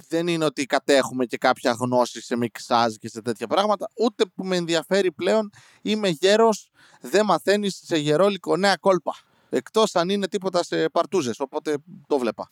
Δεν 0.08 0.26
είναι 0.26 0.44
ότι 0.44 0.66
κατέχουμε 0.66 1.24
και 1.24 1.36
κάποια 1.36 1.76
γνώση 1.78 2.22
σε 2.22 2.36
μιξάζ 2.36 2.94
και 2.94 3.08
σε 3.08 3.22
τέτοια 3.22 3.46
πράγματα. 3.46 3.90
Ούτε 3.96 4.24
που 4.34 4.44
με 4.44 4.56
ενδιαφέρει 4.56 5.12
πλέον. 5.12 5.50
Είμαι 5.82 6.08
γέρος, 6.08 6.70
δεν 7.00 7.24
μαθαίνεις 7.24 7.80
σε 7.84 7.96
γερόλικο 7.96 8.56
νέα 8.56 8.76
κόλπα. 8.76 9.14
Εκτός 9.48 9.94
αν 9.94 10.08
είναι 10.08 10.28
τίποτα 10.28 10.64
σε 10.64 10.88
παρτούζες. 10.88 11.40
Οπότε 11.40 11.76
το 12.06 12.18
βλέπα. 12.18 12.50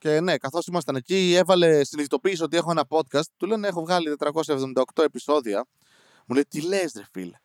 Και 0.00 0.20
ναι, 0.20 0.36
καθώς 0.36 0.66
ήμασταν 0.66 0.96
εκεί, 0.96 1.34
έβαλε 1.34 1.84
συνειδητοποίηση 1.84 2.42
ότι 2.42 2.56
έχω 2.56 2.70
ένα 2.70 2.84
podcast. 2.88 3.24
Του 3.36 3.46
λένε 3.46 3.68
έχω 3.68 3.80
βγάλει 3.80 4.16
478 4.18 5.04
επεισόδια. 5.04 5.66
Μου 6.26 6.34
λέει, 6.34 6.44
τι 6.48 6.60
λες, 6.60 6.92
ρε 6.96 7.02
φίλε; 7.12 7.36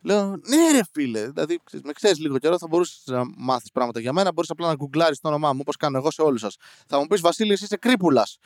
Λέω, 0.00 0.26
ναι, 0.28 0.70
ρε 0.72 0.80
φίλε. 0.92 1.28
Δηλαδή, 1.30 1.60
με 1.82 1.92
ξέρεις 1.92 2.18
λίγο 2.18 2.38
καιρό, 2.38 2.58
θα 2.58 2.66
μπορούσες 2.66 3.02
να 3.06 3.22
μάθεις 3.36 3.70
πράγματα 3.70 4.00
για 4.00 4.12
μένα. 4.12 4.32
Μπορείς 4.32 4.50
απλά 4.50 4.66
να 4.66 4.74
γκουγκλάρεις 4.74 5.20
το 5.20 5.28
όνομά 5.28 5.52
μου, 5.52 5.58
όπως 5.60 5.76
κάνω 5.76 5.98
εγώ 5.98 6.10
σε 6.10 6.22
όλους 6.22 6.40
σας. 6.40 6.56
Θα 6.86 6.98
μου 6.98 7.06
πεις, 7.06 7.20
Βασίλη, 7.20 7.52
είσαι 7.52 7.76
κρύπουλας. 7.76 8.38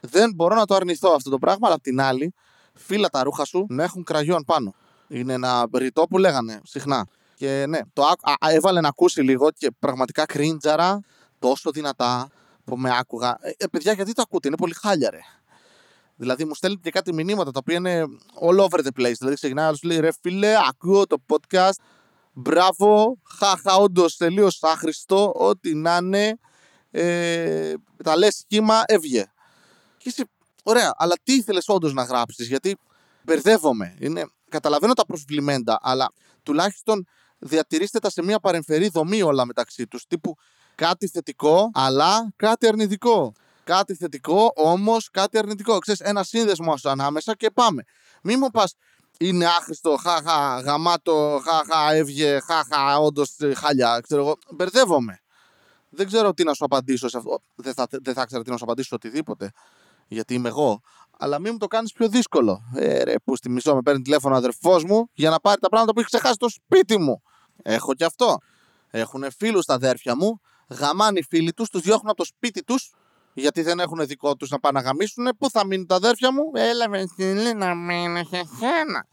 Δεν 0.00 0.34
μπορώ 0.34 0.54
να 0.54 0.64
το 0.64 0.74
αρνηθώ 0.74 1.10
αυτό 1.14 1.30
το 1.30 1.38
πράγμα, 1.38 1.66
αλλά 1.66 1.74
απ' 1.74 1.82
την 1.82 2.00
άλλη, 2.00 2.34
φύλλα 2.74 3.08
τα 3.08 3.22
ρούχα 3.22 3.44
σου 3.44 3.66
να 3.68 3.82
έχουν 3.82 4.04
κραγιόν 4.04 4.44
πάνω. 4.44 4.74
Είναι 5.08 5.32
ένα 5.32 5.68
ρητό 5.74 6.02
που 6.02 6.18
λέγανε 6.18 6.60
συχνά. 6.64 7.06
Και 7.34 7.64
ναι, 7.68 7.80
το 7.92 8.02
α, 8.02 8.12
α, 8.22 8.50
έβαλε 8.50 8.80
να 8.80 8.88
ακούσει 8.88 9.20
λίγο 9.20 9.50
και 9.50 9.70
πραγματικά 9.78 10.26
κρίντζαρα 10.26 11.00
τόσο 11.38 11.70
δυνατά 11.70 12.30
που 12.66 12.76
με 12.76 12.96
άκουγα. 12.98 13.38
Ε, 13.40 13.50
ε, 13.56 13.66
παιδιά, 13.66 13.92
γιατί 13.92 14.12
το 14.12 14.22
ακούτε, 14.22 14.48
είναι 14.48 14.56
πολύ 14.56 14.74
χάλια, 14.74 15.10
ρε. 15.10 15.20
Δηλαδή 16.16 16.44
μου 16.44 16.54
στέλνει 16.54 16.76
και 16.76 16.90
κάτι 16.90 17.12
μηνύματα 17.12 17.50
τα 17.50 17.58
οποία 17.58 17.74
είναι 17.74 18.04
all 18.40 18.58
over 18.58 18.78
the 18.78 19.00
place. 19.00 19.14
Δηλαδή 19.18 19.34
ξεκινάει 19.34 19.70
να 19.70 19.76
λέει 19.82 20.00
ρε 20.00 20.10
φίλε, 20.20 20.54
ακούω 20.68 21.06
το 21.06 21.16
podcast. 21.26 21.78
Μπράβο, 22.32 23.18
χαχα, 23.38 23.76
όντως 23.76 24.16
τελείως 24.16 24.62
άχρηστο. 24.62 25.32
Ό,τι 25.36 25.74
να 25.74 25.96
είναι. 25.96 26.38
Ε, 26.90 27.74
τα 28.04 28.16
λες 28.16 28.34
σχήμα, 28.34 28.82
έβγε. 28.86 29.24
Και 29.96 30.08
είσαι, 30.08 30.24
ωραία, 30.62 30.94
αλλά 30.96 31.14
τι 31.22 31.32
ήθελες 31.32 31.68
όντως 31.68 31.92
να 31.92 32.02
γράψεις, 32.02 32.48
γιατί 32.48 32.76
μπερδεύομαι. 33.22 33.96
Είναι, 34.00 34.26
καταλαβαίνω 34.48 34.92
τα 34.92 35.06
προσβλημέντα, 35.06 35.78
αλλά 35.82 36.12
τουλάχιστον 36.42 37.06
διατηρήστε 37.38 37.98
τα 37.98 38.10
σε 38.10 38.22
μια 38.22 38.40
παρεμφερή 38.40 38.88
δομή 38.88 39.22
όλα 39.22 39.44
μεταξύ 39.44 39.86
τους. 39.86 40.06
Τύπου 40.06 40.36
κάτι 40.76 41.08
θετικό, 41.08 41.70
αλλά 41.74 42.32
κάτι 42.36 42.66
αρνητικό. 42.66 43.32
Κάτι 43.64 43.94
θετικό, 43.94 44.52
όμως 44.54 45.10
κάτι 45.10 45.38
αρνητικό. 45.38 45.78
Ξέρεις, 45.78 46.00
ένα 46.00 46.22
σύνδεσμο 46.22 46.74
ανάμεσα 46.82 47.34
και 47.34 47.50
πάμε. 47.50 47.84
Μη 48.22 48.36
μου 48.36 48.50
πας, 48.50 48.74
είναι 49.18 49.46
άχρηστο, 49.46 49.96
χαχα, 49.96 50.60
γαμάτο, 50.60 51.40
χαχα, 51.44 51.92
έβγε, 51.92 52.40
χαχα, 52.40 52.98
όντως 52.98 53.36
χάλια. 53.56 54.00
Ξέρω 54.02 54.22
εγώ, 54.22 54.36
μπερδεύομαι. 54.50 55.20
Δεν 55.88 56.06
ξέρω 56.06 56.34
τι 56.34 56.44
να 56.44 56.54
σου 56.54 56.64
απαντήσω 56.64 57.08
σε 57.08 57.16
αυτό. 57.16 57.38
Δεν 57.54 57.74
θα, 57.74 57.86
δεν 57.90 58.14
θα 58.14 58.24
ξέρω 58.24 58.42
τι 58.42 58.50
να 58.50 58.56
σου 58.56 58.64
απαντήσω 58.64 58.96
οτιδήποτε. 58.96 59.50
Γιατί 60.08 60.34
είμαι 60.34 60.48
εγώ. 60.48 60.80
Αλλά 61.18 61.38
μην 61.38 61.52
μου 61.52 61.58
το 61.58 61.66
κάνεις 61.66 61.92
πιο 61.92 62.08
δύσκολο. 62.08 62.62
Ε, 62.74 63.02
ρε, 63.02 63.14
που 63.24 63.36
στη 63.36 63.50
μισό 63.50 63.74
με 63.74 63.82
παίρνει 63.82 64.02
τηλέφωνο 64.02 64.34
ο 64.34 64.38
αδερφός 64.38 64.84
μου 64.84 65.08
για 65.12 65.30
να 65.30 65.40
πάρει 65.40 65.60
τα 65.60 65.68
πράγματα 65.68 65.92
που 65.92 65.98
έχει 65.98 66.08
ξεχάσει 66.08 66.34
στο 66.34 66.48
σπίτι 66.48 66.98
μου. 66.98 67.22
Έχω 67.62 67.94
κι 67.94 68.04
αυτό. 68.04 68.38
Έχουν 68.90 69.24
φίλους 69.36 69.64
τα 69.64 69.74
αδέρφια 69.74 70.16
μου 70.16 70.40
γαμάνοι 70.68 71.22
φίλοι 71.22 71.52
τους, 71.52 71.68
τους 71.68 71.80
διώχνουν 71.82 72.08
από 72.08 72.18
το 72.18 72.24
σπίτι 72.24 72.64
τους, 72.64 72.92
γιατί 73.34 73.62
δεν 73.62 73.80
έχουν 73.80 74.06
δικό 74.06 74.36
τους 74.36 74.50
να 74.50 74.58
πάνε 74.58 74.80
να 74.80 74.86
γαμίσουν. 74.86 75.28
Πού 75.38 75.50
θα 75.50 75.66
μείνουν 75.66 75.86
τα 75.86 75.94
αδέρφια 75.94 76.32
μου, 76.32 76.50
έλα 76.54 76.88
με 76.88 77.04
να 77.56 77.74
μείνω 77.74 78.24
σε 78.24 78.42
σένα. 78.58 79.06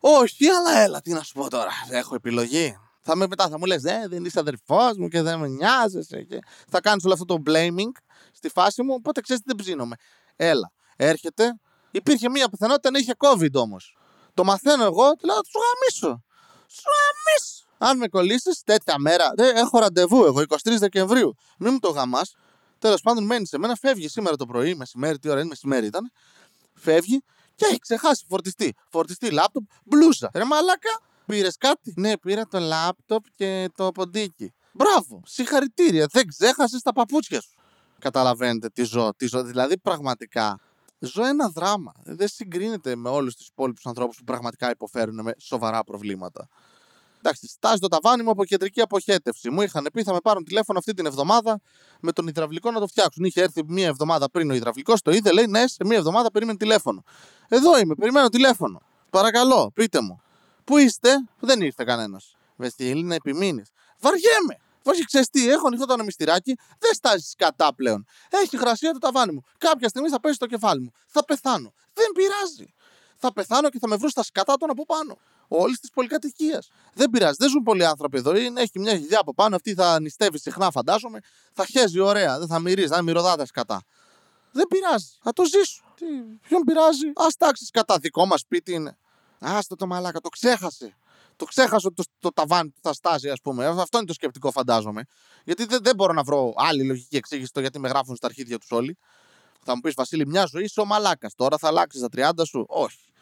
Όχι, 0.00 0.48
αλλά 0.48 0.78
έλα, 0.78 1.00
τι 1.00 1.12
να 1.12 1.22
σου 1.22 1.32
πω 1.32 1.50
τώρα. 1.50 1.70
Έχω 1.90 2.14
επιλογή. 2.14 2.76
Θα 3.00 3.16
με 3.16 3.26
μετά 3.26 3.48
θα 3.48 3.58
μου 3.58 3.64
λες, 3.64 3.84
«Ε, 3.84 4.06
δεν 4.08 4.24
είσαι 4.24 4.38
αδερφός 4.38 4.96
μου 4.96 5.08
και 5.08 5.22
δεν 5.22 5.38
με 5.38 5.48
νοιάζεσαι. 5.48 6.22
Και 6.22 6.38
θα 6.68 6.80
κάνεις 6.80 7.04
όλο 7.04 7.12
αυτό 7.12 7.24
το 7.24 7.42
blaming 7.46 7.92
στη 8.32 8.48
φάση 8.48 8.82
μου. 8.82 8.94
Οπότε 8.94 9.20
ξέρεις 9.20 9.42
δεν 9.46 9.56
ψήνομαι. 9.56 9.96
Έλα, 10.36 10.72
έρχεται. 10.96 11.60
Υπήρχε 11.90 12.28
μία 12.28 12.48
πιθανότητα 12.48 12.90
να 12.90 12.98
είχε 12.98 13.12
COVID 13.18 13.52
όμως. 13.52 13.96
Το 14.34 14.44
μαθαίνω 14.44 14.84
εγώ, 14.84 15.02
λέω, 15.02 15.40
του 15.40 15.60
γαμίσω. 15.60 16.24
Σου 16.66 16.82
γαμίσω. 17.00 17.59
Αν 17.82 17.96
με 17.96 18.08
κολλήσεις 18.08 18.62
τέτοια 18.64 18.94
μέρα, 18.98 19.30
δεν 19.36 19.56
έχω 19.56 19.78
ραντεβού 19.78 20.24
εγώ 20.24 20.42
23 20.48 20.56
Δεκεμβρίου. 20.78 21.34
Μην 21.58 21.72
μου 21.72 21.78
το 21.78 21.90
γαμάς. 21.90 22.34
Τέλος 22.78 23.00
πάντων, 23.00 23.24
μένεις 23.24 23.48
σε 23.48 23.58
μένα, 23.58 23.76
φεύγει 23.76 24.08
σήμερα 24.08 24.36
το 24.36 24.46
πρωί, 24.46 24.74
μεσημέρι, 24.74 25.18
τι 25.18 25.28
ώρα 25.28 25.38
είναι, 25.38 25.48
μεσημέρι 25.48 25.86
ήταν. 25.86 26.10
Φεύγει 26.74 27.22
και 27.54 27.64
έχει 27.64 27.78
ξεχάσει 27.78 28.24
φορτιστή. 28.28 28.74
Φορτιστή, 28.90 29.30
λάπτοπ, 29.30 29.62
μπλούζα. 29.84 30.30
Ρε 30.34 30.44
μαλάκα, 30.44 31.00
πήρες 31.26 31.56
κάτι; 31.56 31.92
Ναι, 31.96 32.18
πήρα 32.18 32.46
το 32.46 32.58
λάπτοπ 32.58 33.24
και 33.34 33.70
το 33.76 33.92
ποντίκι. 33.92 34.52
Μπράβο, 34.72 35.22
συγχαρητήρια. 35.24 36.06
Δεν 36.12 36.26
ξέχασες 36.26 36.82
τα 36.82 36.92
παπούτσια 36.92 37.40
σου. 37.40 37.50
Καταλαβαίνετε 37.98 38.68
τι 38.68 38.82
ζω, 38.82 39.10
τι 39.16 39.26
ζω. 39.26 39.42
Δηλαδή, 39.42 39.78
πραγματικά 39.78 40.60
ζω 40.98 41.24
ένα 41.24 41.48
δράμα. 41.48 41.92
Δεν 42.04 42.28
συγκρίνεται 42.28 42.96
με 42.96 43.08
όλους 43.08 43.36
τους 43.36 43.46
υπόλοιπους 43.46 43.86
ανθρώπους 43.86 44.16
που 44.16 44.24
πραγματικά 44.24 44.70
υποφέρουν 44.70 45.20
με 45.22 45.34
σοβαρά 45.38 45.84
προβλήματα. 45.84 46.48
Εντάξει, 47.22 47.46
στάζει 47.46 47.78
το 47.78 47.88
ταβάνι 47.88 48.22
μου 48.22 48.30
από 48.30 48.44
κεντρική 48.44 48.80
αποχέτευση. 48.80 49.50
Μου 49.50 49.62
είχαν 49.62 49.88
πει 49.92 50.02
θα 50.02 50.12
με 50.12 50.18
πάρουν 50.22 50.44
τηλέφωνο 50.44 50.78
αυτή 50.78 50.94
την 50.94 51.06
εβδομάδα 51.06 51.60
με 52.00 52.12
τον 52.12 52.26
υδραυλικό 52.26 52.70
να 52.70 52.80
το 52.80 52.86
φτιάξουν. 52.86 53.24
Είχε 53.24 53.42
έρθει 53.42 53.62
μία 53.66 53.86
εβδομάδα 53.86 54.30
πριν 54.30 54.50
ο 54.50 54.54
υδραυλικός, 54.54 55.02
το 55.02 55.10
είδε, 55.10 55.32
λέει 55.32 55.46
ναι, 55.46 55.66
σε 55.66 55.84
μία 55.84 55.96
εβδομάδα 55.96 56.30
περίμενε 56.30 56.58
τηλέφωνο. 56.58 57.04
Εδώ 57.48 57.78
είμαι, 57.78 57.94
περιμένω 57.94 58.28
τηλέφωνο. 58.28 58.82
Παρακαλώ, 59.10 59.70
πείτε 59.74 60.00
μου. 60.00 60.22
Πού 60.64 60.76
είστε, 60.76 61.10
δεν 61.40 61.60
ήρθε 61.60 61.84
κανένας. 61.84 62.36
Βεστιέλη 62.56 63.02
να 63.02 63.14
επιμείνεις. 63.14 63.70
Βαριέμαι. 64.00 64.56
Όχι, 64.82 65.04
ξέρεις 65.04 65.28
τι, 65.28 65.50
έχω 65.50 65.66
ανοιχτό 65.66 65.86
το 65.86 65.92
ανεμιστηράκι, 65.92 66.56
δεν 66.78 66.94
στάζεις 66.94 67.34
κατά 67.36 67.74
πλέον. 67.74 68.06
Έχει 68.30 68.58
χρασία 68.58 68.92
το 68.92 68.98
ταβάνι 68.98 69.32
μου. 69.32 69.42
Κάποια 69.58 69.88
στιγμή 69.88 70.08
θα 70.08 70.20
πέσει 70.20 70.38
το 70.38 70.46
κεφάλι 70.46 70.80
μου. 70.80 70.90
Θα 71.06 71.24
πεθάνω. 71.24 71.72
Δεν 71.92 72.06
πειράζει. 72.14 72.74
Θα 73.16 73.32
πεθάνω 73.32 73.68
και 73.68 73.78
θα 73.78 73.88
με 73.88 73.96
βρουν 73.96 74.10
στα 74.10 74.22
σκατά 74.22 74.56
των 74.56 74.70
από 74.70 74.86
πάνω. 74.86 75.18
Όλης 75.52 75.78
της 75.80 75.90
πολυκατοικίας. 75.90 76.70
Δεν 76.94 77.10
πειράζει. 77.10 77.36
Δεν 77.38 77.48
ζουν 77.48 77.62
πολλοί 77.62 77.84
άνθρωποι 77.84 78.18
εδώ. 78.18 78.36
Είναι, 78.36 78.60
έχει 78.60 78.78
μια 78.78 78.92
γυλιά 78.92 79.18
από 79.20 79.34
πάνω. 79.34 79.56
Αυτή 79.56 79.74
θα 79.74 80.00
νηστεύει 80.00 80.38
συχνά, 80.38 80.70
φαντάζομαι. 80.70 81.18
Θα 81.52 81.64
χέζει 81.66 81.98
ωραία. 81.98 82.38
Δεν 82.38 82.48
θα 82.48 82.58
μυρίζει. 82.58 82.88
Θα 82.88 83.02
μυρωδά 83.02 83.36
τα 83.36 83.46
σκατά. 83.46 83.82
Δεν 84.52 84.66
πειράζει. 84.66 85.12
Θα 85.22 85.32
το 85.32 85.44
ζήσω. 85.44 85.82
Τι, 85.94 86.06
ποιον 86.48 86.62
πειράζει; 86.62 87.06
Α 87.06 87.26
τάξεις 87.38 87.70
κατά 87.70 87.98
δικό 87.98 88.26
μας 88.26 88.40
σπίτι 88.40 88.72
είναι. 88.72 88.98
Άστο 89.38 89.76
το 89.76 89.86
μαλάκα, 89.86 90.20
το 90.20 90.28
ξέχασε. 90.28 90.96
Το 91.36 91.44
ξέχασε 91.44 91.86
ότι 91.86 91.94
το, 91.94 92.04
το 92.18 92.32
ταβάνι 92.32 92.70
του 92.70 92.80
θα 92.82 92.92
στάζει, 92.92 93.30
ας 93.30 93.40
πούμε. 93.40 93.66
Αυτό 93.66 93.98
είναι 93.98 94.06
το 94.06 94.12
σκεπτικό, 94.12 94.50
φαντάζομαι. 94.50 95.04
Γιατί 95.44 95.64
δεν, 95.64 95.82
δεν 95.82 95.94
μπορώ 95.94 96.12
να 96.12 96.22
βρω 96.22 96.52
άλλη 96.56 96.84
λογική 96.84 97.16
εξήγηση 97.16 97.52
το 97.52 97.60
γιατί 97.60 97.78
με 97.78 97.88
γράφουν 97.88 98.16
στα 98.16 98.26
αρχίδια 98.26 98.58
τους 98.58 98.70
όλοι. 98.70 98.98
Θα 99.64 99.74
μου 99.74 99.80
πεις 99.80 99.94
Βασίλη, 99.94 100.26
μια 100.26 100.46
ζωή 100.46 100.64
είσαι 100.64 100.80
ο 100.80 100.84
μαλάκας. 100.84 101.34
Τώρα 101.34 101.58
θα 101.58 101.68
αλλάξεις 101.68 102.00
τα 102.00 102.32
30 102.38 102.42
σου; 102.46 102.64
Όχι. 102.68 103.12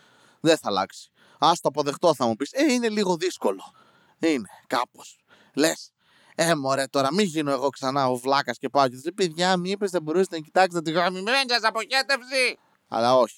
Δεν 0.41 0.57
θα 0.57 0.69
αλλάξει. 0.69 1.11
Α 1.39 1.51
το 1.61 1.69
αποδεχτώ, 1.69 2.15
θα 2.15 2.27
μου 2.27 2.37
πεις. 2.37 2.53
Ε, 2.53 2.73
είναι 2.73 2.89
λίγο 2.89 3.17
δύσκολο. 3.17 3.75
Είναι, 4.19 4.49
κάπως. 4.67 5.19
Λες. 5.55 5.93
Ε, 6.35 6.55
μωρέ, 6.55 6.87
τώρα 6.87 7.15
μην 7.15 7.27
γίνω 7.27 7.51
εγώ 7.51 7.69
ξανά 7.69 8.09
ο 8.09 8.17
βλάκας 8.17 8.59
και 8.59 8.69
πάω 8.69 8.89
και 8.89 9.01
του 9.05 9.15
παιδιά, 9.15 9.57
μη 9.57 9.71
είπε 9.71 9.87
δεν 9.87 10.03
μπορούσατε 10.03 10.37
να 10.37 10.43
κοιτάξετε 10.43 10.83
τη 10.83 10.91
γραμμή. 10.91 11.23
Μένια 11.23 11.61
αποχέτευση. 11.63 12.59
Αλλά 12.89 13.17
όχι. 13.17 13.37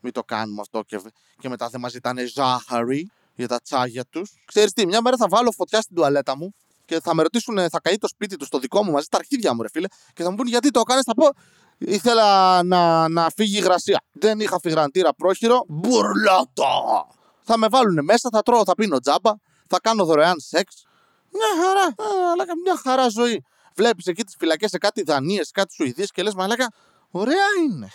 Μην 0.00 0.12
το 0.12 0.22
κάνουμε 0.22 0.60
αυτό 0.60 0.82
και, 0.82 1.00
και 1.38 1.48
μετά 1.48 1.68
δεν 1.68 1.80
μας 1.80 1.92
ζητάνε 1.92 2.24
ζάχαρη 2.24 3.10
για 3.34 3.48
τα 3.48 3.60
τσάγια 3.60 4.04
τους. 4.04 4.32
Ξέρεις 4.44 4.72
τι, 4.72 4.86
μια 4.86 5.00
μέρα 5.00 5.16
θα 5.16 5.28
βάλω 5.28 5.52
φωτιά 5.52 5.80
στην 5.80 5.96
τουαλέτα 5.96 6.36
μου 6.36 6.54
και 6.84 7.00
θα 7.00 7.14
με 7.14 7.22
ρωτήσουν, 7.22 7.70
θα 7.70 7.80
καεί 7.80 7.96
το 7.96 8.08
σπίτι 8.08 8.36
τους, 8.36 8.48
το 8.48 8.58
δικό 8.58 8.84
μου 8.84 8.90
μαζί, 8.90 9.06
τα 9.06 9.18
αρχίδια 9.18 9.54
μου, 9.54 9.62
ρε 9.62 9.68
φίλε, 9.68 9.86
και 10.12 10.22
θα 10.22 10.30
μου 10.30 10.36
πούνε 10.36 10.48
γιατί 10.48 10.70
το 10.70 10.80
έκανε. 10.80 11.00
Θα 11.02 11.14
πω, 11.14 11.28
ήθελα 11.78 12.62
να, 12.62 13.08
να 13.08 13.30
φύγει 13.36 13.54
η 13.54 13.60
υγρασία. 13.62 14.02
Δεν 14.12 14.40
είχα 14.40 14.60
φυγραντήρα 14.60 15.14
πρόχειρο. 15.14 15.64
Μπουρλότο! 15.68 17.06
Θα 17.48 17.58
με 17.58 17.68
βάλουν 17.68 18.04
μέσα, 18.04 18.28
θα 18.32 18.42
τρώω, 18.42 18.64
θα 18.64 18.74
πίνω 18.74 18.98
τζάμπα, 19.00 19.32
θα 19.68 19.80
κάνω 19.80 20.04
δωρεάν 20.04 20.40
σεξ. 20.40 20.84
Μια 21.32 21.64
χαρά, 21.64 21.94
αλλά 22.32 22.44
μια 22.62 22.76
χαρά 22.82 23.08
ζωή. 23.08 23.44
Βλέπεις 23.74 24.06
εκεί 24.06 24.24
τις 24.24 24.34
φυλακές 24.38 24.70
σε 24.70 24.78
κάτι 24.78 25.02
Δανίες, 25.02 25.50
κάτι 25.50 25.74
Σουηδίες 25.74 26.10
και 26.10 26.22
λες, 26.22 26.34
μαλάκα, 26.34 26.72
ωραία 27.10 27.46
είναι 27.64 27.90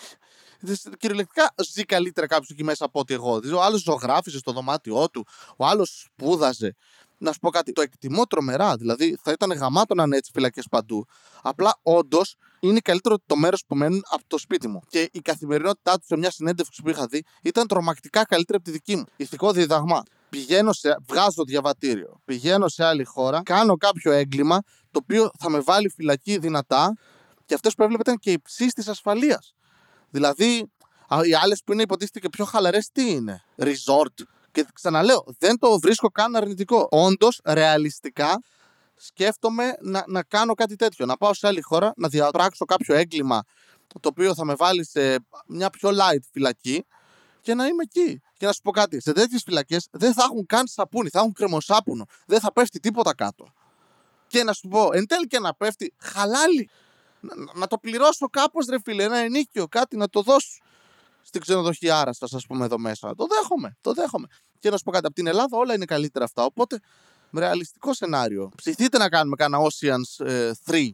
κυριολεκτικά 0.97 1.53
ζει 1.73 1.83
καλύτερα 1.83 2.27
κάποιος 2.27 2.49
εκεί 2.49 2.63
μέσα 2.63 2.85
από 2.85 2.99
ότι 2.99 3.13
εγώ. 3.13 3.39
Δηλαδή, 3.39 3.57
ο 3.57 3.61
άλλος 3.63 3.81
ζωγράφιζε 3.81 4.37
στο 4.37 4.51
δωμάτιό 4.51 5.09
του, 5.09 5.25
ο 5.57 5.65
άλλος 5.65 6.05
σπούδαζε. 6.05 6.75
Να 7.21 7.31
σου 7.31 7.39
πω 7.39 7.49
κάτι, 7.49 7.71
το 7.71 7.81
εκτιμώ 7.81 8.25
τρομερά. 8.25 8.75
Δηλαδή, 8.75 9.17
θα 9.23 9.31
ήταν 9.31 9.51
γαμάτο 9.51 9.95
να 9.95 10.03
είναι 10.03 10.17
έτσι 10.17 10.31
φυλακές 10.33 10.67
παντού. 10.69 11.05
Απλά, 11.41 11.79
όντως, 11.81 12.35
είναι 12.59 12.79
καλύτερο 12.79 13.17
το 13.25 13.35
μέρος 13.35 13.63
που 13.67 13.75
μένουν 13.75 14.03
από 14.09 14.23
το 14.27 14.37
σπίτι 14.37 14.67
μου. 14.67 14.81
Και 14.87 15.09
η 15.11 15.19
καθημερινότητά 15.19 15.97
τους 15.97 16.07
σε 16.07 16.17
μια 16.17 16.31
συνέντευξη 16.31 16.81
που 16.81 16.89
είχα 16.89 17.05
δει 17.05 17.23
ήταν 17.41 17.67
τρομακτικά 17.67 18.25
καλύτερη 18.25 18.57
από 18.57 18.65
τη 18.65 18.71
δική 18.71 18.95
μου. 18.95 19.03
Ηθικό 19.15 19.51
διδαγμά. 19.51 20.03
Πηγαίνω 20.29 20.73
σε, 20.73 20.95
βγάζω 21.07 21.43
διαβατήριο, 21.43 22.21
πηγαίνω 22.25 22.67
σε 22.67 22.83
άλλη 22.83 23.03
χώρα, 23.03 23.41
κάνω 23.43 23.75
κάποιο 23.75 24.11
έγκλημα 24.11 24.61
το 24.91 24.99
οποίο 25.03 25.29
θα 25.39 25.49
με 25.49 25.59
βάλει 25.59 25.89
φυλακή 25.89 26.37
δυνατά 26.37 26.97
και 27.45 27.53
αυτό 27.53 27.69
που 27.69 27.83
έβλεπε 27.83 28.01
ήταν 28.01 28.17
και 28.17 28.31
υψής 28.31 28.73
της 28.73 28.87
ασφαλείας. 28.87 29.53
Δηλαδή, 30.09 30.71
οι 31.23 31.33
άλλες 31.43 31.61
που 31.65 31.73
είναι 31.73 31.81
υποτίθεται 31.81 32.19
και 32.19 32.29
πιο 32.29 32.45
χαλαρές, 32.45 32.89
τι 32.93 33.11
είναι; 33.11 33.43
Resort. 33.57 34.23
Και 34.51 34.65
ξαναλέω, 34.73 35.23
δεν 35.37 35.57
το 35.57 35.79
βρίσκω 35.79 36.09
καν 36.09 36.35
αρνητικό. 36.35 36.87
Όντως, 36.91 37.41
ρεαλιστικά, 37.45 38.41
σκέφτομαι 38.95 39.77
να, 39.81 40.03
να 40.07 40.23
κάνω 40.23 40.53
κάτι 40.53 40.75
τέτοιο. 40.75 41.05
Να 41.05 41.17
πάω 41.17 41.33
σε 41.33 41.47
άλλη 41.47 41.61
χώρα, 41.61 41.93
να 41.95 42.07
διαπράξω 42.07 42.65
κάποιο 42.65 42.95
έγκλημα 42.95 43.43
το 43.87 44.09
οποίο 44.09 44.35
θα 44.35 44.45
με 44.45 44.55
βάλει 44.55 44.85
σε 44.85 45.25
μια 45.47 45.69
πιο 45.69 45.89
light 45.89 46.23
φυλακή 46.31 46.85
και 47.41 47.53
να 47.53 47.67
είμαι 47.67 47.83
εκεί. 47.83 48.21
Και 48.37 48.45
να 48.45 48.51
σου 48.51 48.61
πω 48.61 48.71
κάτι, 48.71 49.01
σε 49.01 49.11
τέτοιες 49.11 49.43
φυλακές 49.43 49.87
δεν 49.91 50.13
θα 50.13 50.23
έχουν 50.23 50.45
καν 50.45 50.67
σαπούνι, 50.67 51.09
θα 51.09 51.19
έχουν 51.19 51.33
κρεμοσάπουνο. 51.33 52.05
Δεν 52.25 52.39
θα 52.39 52.53
πέφτει 52.53 52.79
τίποτα 52.79 53.15
κάτω. 53.15 53.53
Και 54.27 54.43
να 54.43 54.53
σου 54.53 54.67
πω, 54.67 54.89
εν 54.93 55.07
τέλει 55.07 55.27
και 55.27 55.39
να 55.39 55.53
πέφτει, 55.53 55.93
χαλάλι 55.97 56.69
να, 57.55 57.67
το 57.67 57.77
πληρώσω 57.77 58.27
κάπως, 58.27 58.65
ρε 58.65 58.77
φίλε, 58.83 59.03
ένα 59.03 59.17
ενίκιο, 59.17 59.67
κάτι 59.67 59.97
να 59.97 60.09
το 60.09 60.21
δώσω 60.21 60.61
στην 61.31 61.41
ξενοδοχεία 61.41 61.99
Άραστα, 61.99 62.27
ας 62.31 62.45
πούμε, 62.45 62.65
εδώ 62.65 62.77
μέσα. 62.77 63.15
Το 63.15 63.25
δέχομαι, 63.27 63.77
το 63.81 63.93
δέχομαι. 63.93 64.27
Και 64.59 64.69
να 64.69 64.77
σου 64.77 64.83
πω 64.83 64.91
κάτι, 64.91 65.05
από 65.05 65.15
την 65.15 65.27
Ελλάδα 65.27 65.57
όλα 65.57 65.73
είναι 65.73 65.85
καλύτερα 65.85 66.25
αυτά. 66.25 66.43
Οπότε, 66.43 66.79
με 67.29 67.39
ρεαλιστικό 67.39 67.93
σενάριο. 67.93 68.51
Ψηθείτε 68.55 68.97
να 68.97 69.09
κάνουμε 69.09 69.35
κανένα 69.35 69.63
Oceans 69.63 70.25
3 70.65 70.73
ε, 70.73 70.89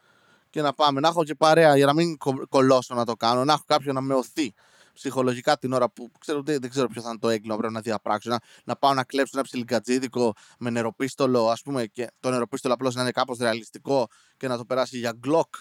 και 0.50 0.62
να 0.62 0.72
πάμε. 0.72 1.00
Να 1.00 1.08
έχω 1.08 1.24
και 1.24 1.34
παρέα 1.34 1.76
για 1.76 1.86
να 1.86 1.94
μην 1.94 2.16
κολλώσω 2.48 2.94
να 2.94 3.04
το 3.04 3.14
κάνω. 3.14 3.44
Να 3.44 3.52
έχω 3.52 3.62
κάποιον 3.66 3.94
να 3.94 4.00
με 4.00 4.14
οθεί 4.14 4.54
ψυχολογικά 4.92 5.58
την 5.58 5.72
ώρα 5.72 5.90
που 5.90 6.10
ξέρω, 6.20 6.42
δεν, 6.42 6.60
δεν 6.60 6.70
ξέρω 6.70 6.88
ποιο 6.88 7.02
θα 7.02 7.08
είναι 7.08 7.18
το 7.18 7.28
έγκλημα 7.28 7.56
πρέπει 7.56 7.72
να 7.72 7.80
διαπράξω. 7.80 8.30
Να, 8.30 8.38
να 8.64 8.76
πάω 8.76 8.94
να 8.94 9.04
κλέψω 9.04 9.32
ένα 9.34 9.42
ψιλικατζίδικο 9.42 10.34
με 10.58 10.70
νεροπίστολο, 10.70 11.48
ας 11.48 11.62
πούμε, 11.62 11.86
και 11.86 12.10
το 12.20 12.30
νεροπίστολο 12.30 12.74
απλώς 12.74 12.94
να 12.94 13.02
είναι 13.02 13.10
κάπως 13.10 13.38
ρεαλιστικό 13.38 14.06
και 14.36 14.48
να 14.48 14.56
το 14.56 14.64
περάσει 14.64 14.98
για 14.98 15.12
Glock 15.18 15.54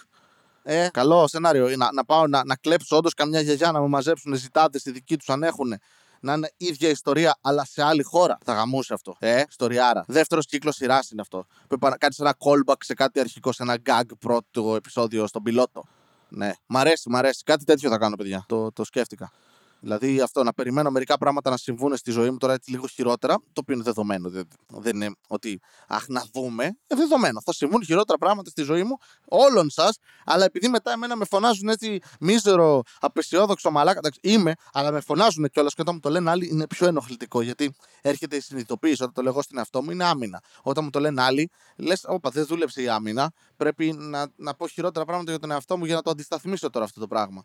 ε, 0.70 0.90
καλό 0.94 1.28
σενάριο. 1.28 1.78
Να, 1.78 1.92
να 1.92 2.06
πάω 2.06 2.28
να, 2.28 2.46
να 2.46 2.56
κλέψω 2.56 2.98
όντως 2.98 3.14
καμιά 3.14 3.42
γιαγιά 3.42 3.72
να 3.72 3.82
μου 3.82 3.90
μαζέψουν 3.90 4.36
ζητάτες 4.36 4.86
οι 4.86 4.92
δικοί 4.92 5.18
τους 5.18 5.30
αν 5.30 5.44
έχουν. 5.44 5.74
Να 6.20 6.34
είναι 6.34 6.52
ίδια 6.58 6.90
ιστορία, 6.90 7.38
αλλά 7.42 7.66
σε 7.66 7.84
άλλη 7.84 8.04
χώρα. 8.04 8.38
Θα 8.46 8.54
γαμούσε 8.54 8.94
αυτό. 8.94 9.16
Ε, 9.20 9.44
ιστοριάρα. 9.50 10.06
Δεύτερος 10.08 10.42
κύκλος 10.42 10.76
σειράς 10.76 11.10
είναι 11.12 11.22
αυτό. 11.22 11.46
Πρέπει 11.68 11.86
να 11.86 11.98
κάνεις 11.98 12.20
ένα 12.20 12.36
callback 12.40 12.76
σε 12.80 12.94
κάτι 12.94 13.20
αρχικό, 13.20 13.52
σε 13.52 13.64
ένα 13.64 13.78
gag 13.86 14.04
πρώτο 14.20 14.76
επεισόδιο 14.76 15.28
στον 15.28 15.44
πιλότο. 15.44 15.84
Ναι. 16.30 16.52
Μ' 16.66 16.78
αρέσει, 16.78 17.10
μ' 17.10 17.16
αρέσει. 17.16 17.44
Κάτι 17.44 17.64
τέτοιο 17.64 17.90
θα 17.90 17.98
κάνω, 17.98 18.16
παιδιά. 18.16 18.46
Το, 18.48 18.72
το 18.72 18.84
σκέφτηκα. 18.84 19.32
Δηλαδή 19.80 20.22
αυτό 20.22 20.44
να 20.44 20.54
περιμένω 20.54 20.90
μερικά 20.90 21.18
πράγματα 21.18 21.50
να 21.50 21.58
συμβούν 21.58 21.98
στη 21.98 22.12
ζωή 22.12 22.30
μου 22.30 22.38
τώρα 22.38 22.54
έτσι 22.54 22.72
λίγο 22.72 22.88
χειρότερα, 22.88 23.36
το 23.36 23.62
οποίο 23.62 23.74
είναι 23.74 23.84
δεδομένο. 23.84 24.30
Δεν 24.68 24.96
είναι 24.96 25.12
ότι 25.28 25.60
αχ 25.88 26.08
να 26.08 26.24
δούμε. 26.34 26.66
Ε, 26.88 26.96
δεδομένο. 26.96 27.42
Θα 27.42 27.54
συμβούν 27.54 27.84
χειρότερα 27.84 28.18
πράγματα 28.18 28.50
στη 28.50 28.62
ζωή 28.62 28.84
μου 28.84 28.98
όλων 29.28 29.70
σας, 29.70 29.98
αλλά 30.26 30.46
επειδή 30.46 30.68
μετά 30.68 30.92
εμένα 30.92 31.16
με 31.16 31.26
φωνάζουν 31.26 31.70
έτσι 31.70 32.00
μίζερο, 32.20 32.82
απεσιόδοξο 33.00 33.72
μαλάκα. 33.72 33.98
Εντάξει, 33.98 34.20
είμαι, 34.24 34.54
αλλά 34.74 34.92
με 34.92 35.00
φωνάζουν 35.00 35.50
κιόλας 35.50 35.74
και 35.74 35.82
όταν 35.82 35.94
μου 35.94 36.00
το 36.00 36.10
λένε 36.10 36.30
άλλοι 36.30 36.48
είναι 36.52 36.68
πιο 36.68 36.88
ενοχλητικό. 36.88 37.42
Γιατί 37.42 37.76
έρχεται 38.02 38.36
η 38.36 38.40
συνειδητοποίηση 38.40 39.02
όταν 39.02 39.14
το 39.14 39.22
λέγω 39.22 39.42
στην 39.42 39.58
εαυτό 39.58 39.84
μου 39.84 39.92
είναι 39.92 40.04
άμυνα. 40.04 40.42
Όταν 40.62 40.84
μου 40.84 40.90
το 40.90 41.00
λένε 41.00 41.22
άλλοι, 41.22 41.50
λες, 41.76 42.04
Όπα, 42.08 42.30
δεν 42.30 42.46
δούλεψε 42.46 42.82
η 42.82 42.90
άμυνα. 42.90 43.32
Πρέπει 43.58 43.94
να, 43.98 44.28
να 44.36 44.54
πω 44.54 44.68
χειρότερα 44.68 45.06
πράγματα 45.06 45.32
για 45.32 45.40
τον 45.40 45.52
εαυτό 45.52 45.78
μου 45.78 45.86
για 45.86 45.96
να 45.96 46.02
το 46.02 46.10
αντισταθμίσω 46.10 46.70
τώρα 46.70 46.86
αυτό 46.86 47.00
το 47.00 47.08
πράγμα. 47.08 47.44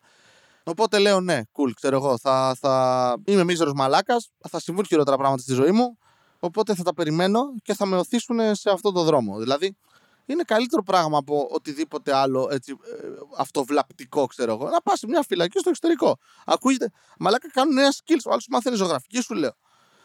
Οπότε 0.65 0.99
λέω 0.99 1.21
ναι, 1.21 1.41
cool, 1.53 1.71
ξέρω 1.75 1.97
εγώ. 1.97 2.19
Θα, 2.19 2.57
θα... 2.61 3.15
Είμαι 3.25 3.45
μίζερος 3.45 3.73
μαλάκας, 3.73 4.31
θα 4.49 4.61
συμβούν 4.61 4.87
χειρότερα 4.87 5.17
πράγματα 5.17 5.43
στη 5.43 5.53
ζωή 5.53 5.71
μου. 5.71 5.99
Οπότε 6.39 6.75
θα 6.75 6.83
τα 6.83 6.95
περιμένω 6.95 7.41
και 7.63 7.75
θα 7.75 7.87
με 7.87 7.97
οθήσουν 7.97 8.55
σε 8.55 8.71
αυτό 8.71 8.93
το 8.93 9.03
δρόμο. 9.03 9.39
Δηλαδή, 9.39 9.77
είναι 10.27 10.43
καλύτερο 10.43 10.83
πράγμα 10.83 11.19
από 11.19 11.49
οτιδήποτε 11.51 12.15
άλλο 12.15 12.49
έτσι, 12.53 12.73
ε, 12.73 13.07
αυτοβλαπτικό, 13.37 14.27
ξέρω 14.27 14.53
εγώ. 14.53 14.69
Να 14.69 14.81
πας 14.81 14.99
σε 14.99 15.07
μια 15.07 15.23
φυλακή 15.23 15.59
στο 15.59 15.69
εξωτερικό. 15.69 16.17
Ακούγεται, 16.45 16.91
μαλάκα 17.19 17.51
κάνουν 17.51 17.75
νέα 17.75 17.91
skills. 17.91 18.23
Ο 18.27 18.31
άλλος 18.31 18.47
μάθαινε 18.51 18.77
ζωγραφική, 18.77 19.21
σου 19.21 19.35
λέω. 19.35 19.53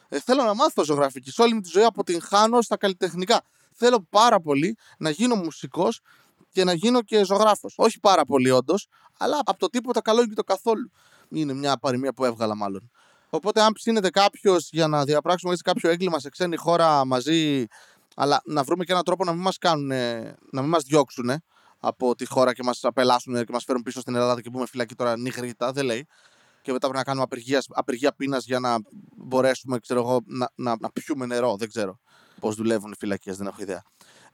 Ε, 0.09 0.19
θέλω 0.19 0.43
να 0.43 0.53
μάθω 0.53 0.83
ζωγραφική. 0.83 1.31
Σε 1.31 1.41
όλη 1.41 1.53
μου 1.53 1.61
τη 1.61 1.69
ζωή 1.69 1.83
αποτυγχάνω 1.83 2.61
στα 2.61 2.77
καλλιτεχνικά. 2.77 3.41
Θέλω 3.73 4.07
πάρα 4.09 4.39
πολύ 4.39 4.77
να 4.97 5.09
γίνω 5.09 5.35
μουσικός 5.35 5.99
και 6.57 6.63
να 6.63 6.73
γίνω 6.73 7.01
και 7.01 7.23
ζωγράφος. 7.25 7.73
Όχι 7.77 7.99
πάρα 7.99 8.25
πολύ 8.25 8.51
όντως, 8.51 8.87
αλλά 9.17 9.39
από 9.45 9.59
το 9.59 9.67
τίποτα 9.67 10.01
καλό 10.01 10.25
και 10.25 10.33
το 10.33 10.43
καθόλου. 10.43 10.91
Είναι 11.29 11.53
μια 11.53 11.77
παροιμία 11.77 12.13
που 12.13 12.25
έβγαλα 12.25 12.55
μάλλον. 12.55 12.91
Οπότε, 13.29 13.61
αν 13.61 13.73
ψήνεται 13.73 14.09
κάποιος 14.09 14.69
για 14.71 14.87
να 14.87 15.03
διαπράξουμε 15.03 15.51
έτσι 15.51 15.63
κάποιο 15.63 15.89
έγκλημα 15.89 16.19
σε 16.19 16.29
ξένη 16.29 16.55
χώρα 16.55 17.05
μαζί, 17.05 17.65
αλλά 18.15 18.41
να 18.45 18.63
βρούμε 18.63 18.83
και 18.83 18.91
έναν 18.91 19.03
τρόπο 19.03 19.23
να 19.23 19.33
μην 19.33 19.41
μας 19.41 19.57
κάνουν, 19.57 19.87
να 20.51 20.61
μην 20.61 20.69
μας 20.69 20.83
διώξουν 20.83 21.31
από 21.79 22.15
τη 22.15 22.25
χώρα 22.25 22.53
και 22.53 22.63
μας 22.63 22.79
απελάσουν 22.83 23.45
και 23.45 23.51
μας 23.51 23.63
φέρουν 23.63 23.81
πίσω 23.81 23.99
στην 23.99 24.15
Ελλάδα 24.15 24.41
και 24.41 24.49
πούμε 24.49 24.65
φυλακή 24.65 24.95
τώρα 24.95 25.17
νυχρίτα, 25.17 25.71
δεν 25.71 25.85
λέει. 25.85 26.07
Και 26.61 26.71
μετά 26.71 26.79
πρέπει 26.79 26.97
να 26.97 27.03
κάνουμε 27.03 27.23
απεργίας, 27.23 27.65
απεργία 27.69 28.13
πείνας 28.13 28.45
για 28.45 28.59
να 28.59 28.77
μπορέσουμε 29.15 29.79
ξέρω 29.79 29.99
εγώ, 29.99 30.19
να, 30.25 30.51
να, 30.55 30.75
να 30.79 30.91
πιούμε 30.91 31.25
νερό. 31.25 31.55
Δεν 31.57 31.67
ξέρω 31.67 31.99
πώς 32.39 32.55
δουλεύουν 32.55 32.91
οι 32.91 32.95
φυλακές, 32.95 33.37
δεν 33.37 33.47
έχω 33.47 33.61
ιδέα. 33.61 33.83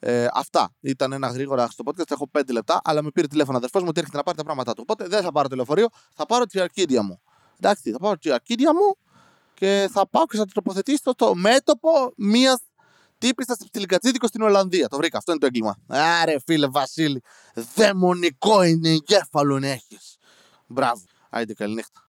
Ε, 0.06 0.28
αυτά 0.34 0.74
ήταν 0.80 1.12
ένα 1.12 1.28
γρήγορα 1.28 1.68
στο 1.68 1.84
podcast. 1.88 2.12
Έχω 2.12 2.30
5 2.38 2.42
λεπτά, 2.52 2.82
αλλά 2.84 3.02
με 3.02 3.12
πήρε 3.12 3.28
τηλέφωνο 3.28 3.58
αδερφός 3.58 3.82
μου 3.82 3.88
ότι 3.90 4.00
έρχεται 4.00 4.18
να 4.18 4.24
πάρει 4.24 4.38
τα 4.38 4.44
πράγματα 4.44 4.74
του. 4.74 4.80
Οπότε 4.82 5.08
δεν 5.08 5.24
θα 5.24 5.32
πάρω 5.32 5.48
το 5.48 5.56
λεωφορείο, 5.56 5.88
θα 6.16 6.26
πάρω 6.26 6.46
τη 6.46 6.60
αρκίδια 6.60 7.04
μου. 7.04 7.22
Εντάξει, 7.60 7.92
θα 7.92 7.98
πάρω 7.98 8.18
τη 8.18 8.32
αρκίδια 8.32 8.74
μου 8.74 8.96
και 9.54 9.90
θα 9.92 10.08
πάω 10.10 10.26
και 10.26 10.38
θα 10.38 10.46
το 10.46 10.52
τοποθετήσω 10.54 11.12
στο 11.12 11.36
μέτωπο 11.36 11.90
μιας 12.18 12.60
τύπησα 13.18 13.54
στη 13.54 13.80
Λικατσίδικο 13.80 14.28
στην 14.28 14.42
Ολλανδία. 14.42 14.88
Το 14.88 14.98
βρήκα, 14.98 15.18
αυτό 15.18 15.32
είναι 15.32 15.40
το 15.40 15.46
έγκλημα. 15.46 15.78
Άρε 15.88 16.36
φίλε 16.46 16.68
Βασίλη, 16.68 17.22
δαιμονικό 17.76 18.64
είναι 18.64 18.90
εγκέφαλο 18.90 19.56
έχεις. 19.56 20.18
Μπράβο. 20.68 21.02
Άιντε 21.30 21.54
καληνύχτα. 21.54 22.03